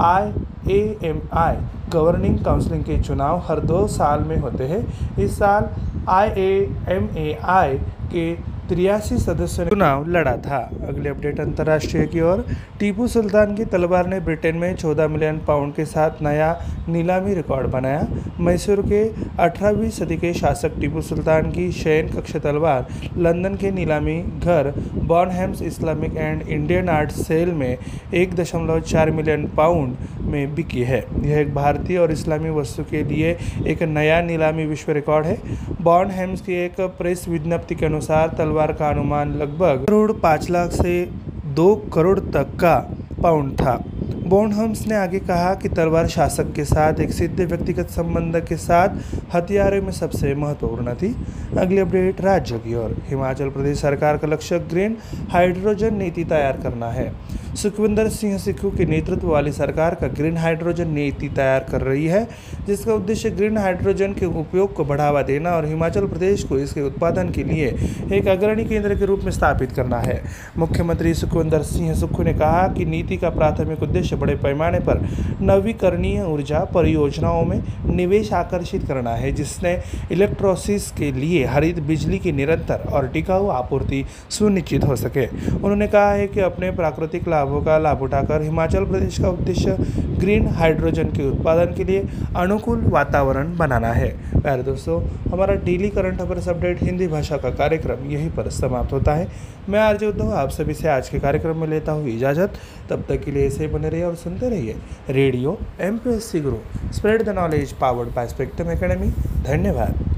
I 0.00 0.32
A 0.70 0.98
M 1.04 1.20
I 1.34 1.56
governing 1.92 2.38
counselling 2.44 2.84
के 2.84 3.02
चुनाव 3.02 3.42
हर 3.48 3.60
दो 3.60 3.86
साल 3.86 4.20
में 4.20 4.36
होते 4.36 4.64
हैं। 4.64 4.80
इस 5.18 5.38
साल 5.38 5.68
आई 6.08 6.28
ए 6.28 6.76
एम 6.88 7.08
ए 7.16 7.38
आई 7.44 7.78
के 8.12 8.55
तिरासी 8.68 9.16
सदस्यों 9.18 9.64
ने 9.64 9.70
चुनाव 9.70 10.08
लड़ा 10.08 10.36
था। 10.36 10.58
अगले 10.88 11.08
अपडेट 11.08 11.40
अंतर्राष्ट्रीय 11.40 12.06
की 12.06 12.20
ओर। 12.20 12.44
टीपू 12.80 13.06
सुल्तान 13.06 13.54
की 13.54 13.64
तलवार 13.64 14.06
ने 14.06 14.20
ब्रिटेन 14.20 14.56
में 14.56 14.76
14 14.76 15.08
मिलियन 15.08 15.38
पाउंड 15.38 15.74
के 15.74 15.84
साथ 15.84 16.10
नया 16.22 16.66
नीलामी 16.88 17.34
रिकॉर्ड 17.34 17.66
बनाया। 17.66 18.06
मैसूर 18.40 18.82
के 18.82 19.02
18वीं 19.42 19.90
सदी 19.90 20.16
के 20.16 20.32
शासक 20.34 20.80
टीपू 20.80 21.00
सुल्तान 21.00 21.50
की 21.50 21.72
शयन 21.72 22.08
कक्ष 22.08 22.36
तलवार 22.36 22.86
लंदन 23.16 23.54
के 23.54 23.70
नीलामी 23.70 24.18
घर 24.20 24.72
Bonhams 24.94 25.62
Islamic 25.62 26.16
and 26.16 26.42
Indian 26.48 26.88
art 26.88 27.10
sale 27.10 27.50
में 27.50 27.76
एक 28.14 28.34
दशमलव 28.34 28.80
चार 28.80 29.10
मिलियन 29.10 29.46
पाउंड 29.46 29.94
में 30.20 30.54
बिकी 30.54 30.82
है। 30.82 31.00
यह 31.22 31.38
एक 31.38 31.54
भारतीय 31.54 31.98
और 31.98 32.10
इस्लामी 32.10 32.50
वस्तु 32.50 32.82
के 32.82 33.08
लिए 33.08 33.36
एक 33.66 33.82
नया 33.82 34.20
नीलामी 34.22 34.66
विश्व 34.66 34.92
रिकॉर्ड 34.92 35.26
है। 35.26 35.36
बॉर्नहेम्स 35.80 36.40
की 36.40 36.54
एक 36.54 36.80
प्रेस 36.98 37.28
विज्ञप्ति 37.28 37.74
के 37.74 37.86
अनुसार 37.86 38.28
तलवार 38.38 38.54
का 38.64 38.88
अनुमान 38.88 39.30
लगभग 39.30 39.84
करोड़ 39.84 40.12
पाँच 40.12 40.50
लाख 40.50 40.68
से 40.68 41.08
दो 41.44 41.74
करोड़ 41.74 42.18
तक 42.20 42.56
का 42.60 42.78
पाउंड 43.22 43.52
था। 43.52 43.76
बोनहम्स 44.26 44.86
ने 44.86 44.94
आगे 44.94 45.18
कहा 45.18 45.54
कि 45.54 45.68
तलवार 45.68 46.06
शासक 46.06 46.52
के 46.52 46.64
साथ 46.64 47.00
एक 47.00 47.10
सिद्ध 47.10 47.40
व्यक्तिगत 47.40 47.90
संबंध 47.90 48.36
के 48.36 48.56
साथ 48.56 48.88
हथियारों 49.34 49.82
में 49.82 49.92
सबसे 49.92 50.34
महत्वपूर्ण 50.34 50.94
थी। 50.94 51.16
अगली 51.58 51.78
अपडेट 51.78 52.20
राज्य 52.20 52.58
की 52.58 52.74
ओर। 52.74 52.90
हिमाचल 53.08 53.48
प्रदेश 53.48 53.80
सरकार 53.80 54.16
का 54.16 54.28
लक्ष्य 54.28 54.58
ग्रीन 54.58 54.96
हाइड्रोजन 55.30 55.94
नीति 55.94 56.24
तैयार 56.24 56.56
करना 56.56 56.86
है। 56.86 57.12
सुखविंदर 57.54 58.08
सिंह 58.08 58.36
सिक्खू 58.38 58.70
के 58.70 58.84
नेतृत्व 58.84 59.28
वाली 59.28 59.52
सरकार 59.52 59.94
का 59.94 60.08
ग्रीन 60.08 60.36
हाइड्रोजन 60.36 60.88
नीति 60.88 61.28
तैयार 61.28 61.66
कर 61.70 61.80
रही 61.80 62.06
है, 62.06 62.26
जिसका 62.66 62.94
उद्देश्य 62.94 63.30
ग्रीन 63.30 63.58
हाइड्रोजन 63.58 64.12
के 64.12 64.26
उपयोग 64.26 64.74
को 64.74 64.84
बढ़ावा 64.84 65.22
देना 65.22 65.50
और 65.50 65.66
हिमाचल 65.66 66.06
प्रदेश 66.06 66.44
को 66.44 66.58
इसके 66.58 66.82
उत्पादन 66.82 67.30
के 67.30 67.44
लिए 67.44 67.66
एक 68.12 68.28
अग्रणी 68.28 68.64
केंद्र 68.64 68.94
के 68.94 69.06
रूप 69.06 69.20
में 69.24 69.30
स्थापित 69.32 69.72
करना 69.72 69.98
है। 69.98 70.22
मुख्यमंत्री 70.58 71.14
सुखविंदर 71.14 71.62
सिंह 71.62 71.94
सुक्खू 71.94 72.22
ने 72.22 72.34
कहा 72.34 72.66
कि 72.68 72.84
नीति 72.84 73.16
का 73.16 73.30
प्राथमिक 73.30 73.82
उद्देश्य 73.82 74.16
बड़े 74.16 74.34
पैमाने 74.36 74.80
पर 74.80 75.00
नवीकरणीय 75.42 76.22
ऊर्जा 76.22 76.64
परियोजनाओं 76.74 77.44
में 77.44 77.62
निवेश 77.86 78.32
आकर्षित 78.32 78.86
करना 78.88 79.10
है, 79.10 79.32
जिसने 79.32 79.80
इलेक्ट्रोसिस 80.12 80.90
के 80.90 81.10
लिए 81.12 81.44
हरित 81.44 81.80
बिजली 81.82 82.18
की 82.18 82.32
निरंतर 82.32 82.88
और 82.92 83.08
टिकाऊ 83.08 83.48
आपूर्ति 83.50 84.04
सुनिश्चित 84.30 84.84
हो 84.84 84.96
सके। 84.96 85.26
उन्होंने 85.48 85.86
कहा 85.86 86.12
है 86.12 86.26
कि 86.28 86.40
अपने 86.40 86.70
प्राकृतिक 86.72 87.28
लाभों 87.36 87.60
का 87.60 87.78
लाभ 87.78 88.02
उठाकर 88.02 88.40
हिमाचल 88.40 88.84
प्रदेश 88.84 89.20
का 89.20 89.28
उद्देश्य 89.28 89.76
ग्रीन 90.20 90.46
हाइड्रोजन 90.46 91.08
के 91.08 91.28
उत्पादन 91.28 91.72
के 91.72 91.86
लिए 91.86 92.02
अनुकूल 92.36 92.80
वातावरण 92.84 93.56
बनाना 93.56 93.92
है। 93.92 94.08
प्यारे 94.36 94.62
दोस्तों, 94.62 95.00
हमारा 95.32 95.54
daily 95.64 95.88
current 95.88 96.20
affairs 96.20 96.48
update 96.48 96.82
Hindi 96.82 97.06
भाषा 97.06 97.36
का 97.36 97.50
कार्यक्रम 97.50 98.10
यहीं 98.10 98.30
पर 98.30 98.48
समाप्त 98.50 98.92
होता 98.92 99.14
है। 99.14 99.26
मैं 99.68 99.80
आर्य 99.80 100.06
उद्धव, 100.06 100.30
आप 100.30 100.50
सभी 100.50 100.74
से 100.74 100.88
आज 100.88 101.08
के 101.08 101.18
कार्यक्रम 101.18 101.56
में 101.56 101.68
लेता 101.68 101.92
हूँ 101.92 102.08
इजाज़त। 102.08 102.58
तब 102.90 103.02
तक 103.08 103.24
के 103.24 103.34
लिए 103.34 103.46
ऐसे 103.46 103.64
ही 103.64 103.70
बने 103.72 103.88
रहिए 103.88 104.04
और 104.04 104.14
सुनते 104.14 104.50
रहिए 104.50 104.74
radio 105.08 105.56
M 105.80 105.96
P 105.96 106.10
S 106.10 106.30
C 106.32 106.40
guru. 106.40 106.92
Spread 106.92 107.22
the 107.22 107.28
knowledge 107.28 107.72
powered 107.72 108.08
by 108.08 108.26
Spectrum 108.26 108.70
Academy. 108.70 109.08
धन्यवाद। 109.46 110.16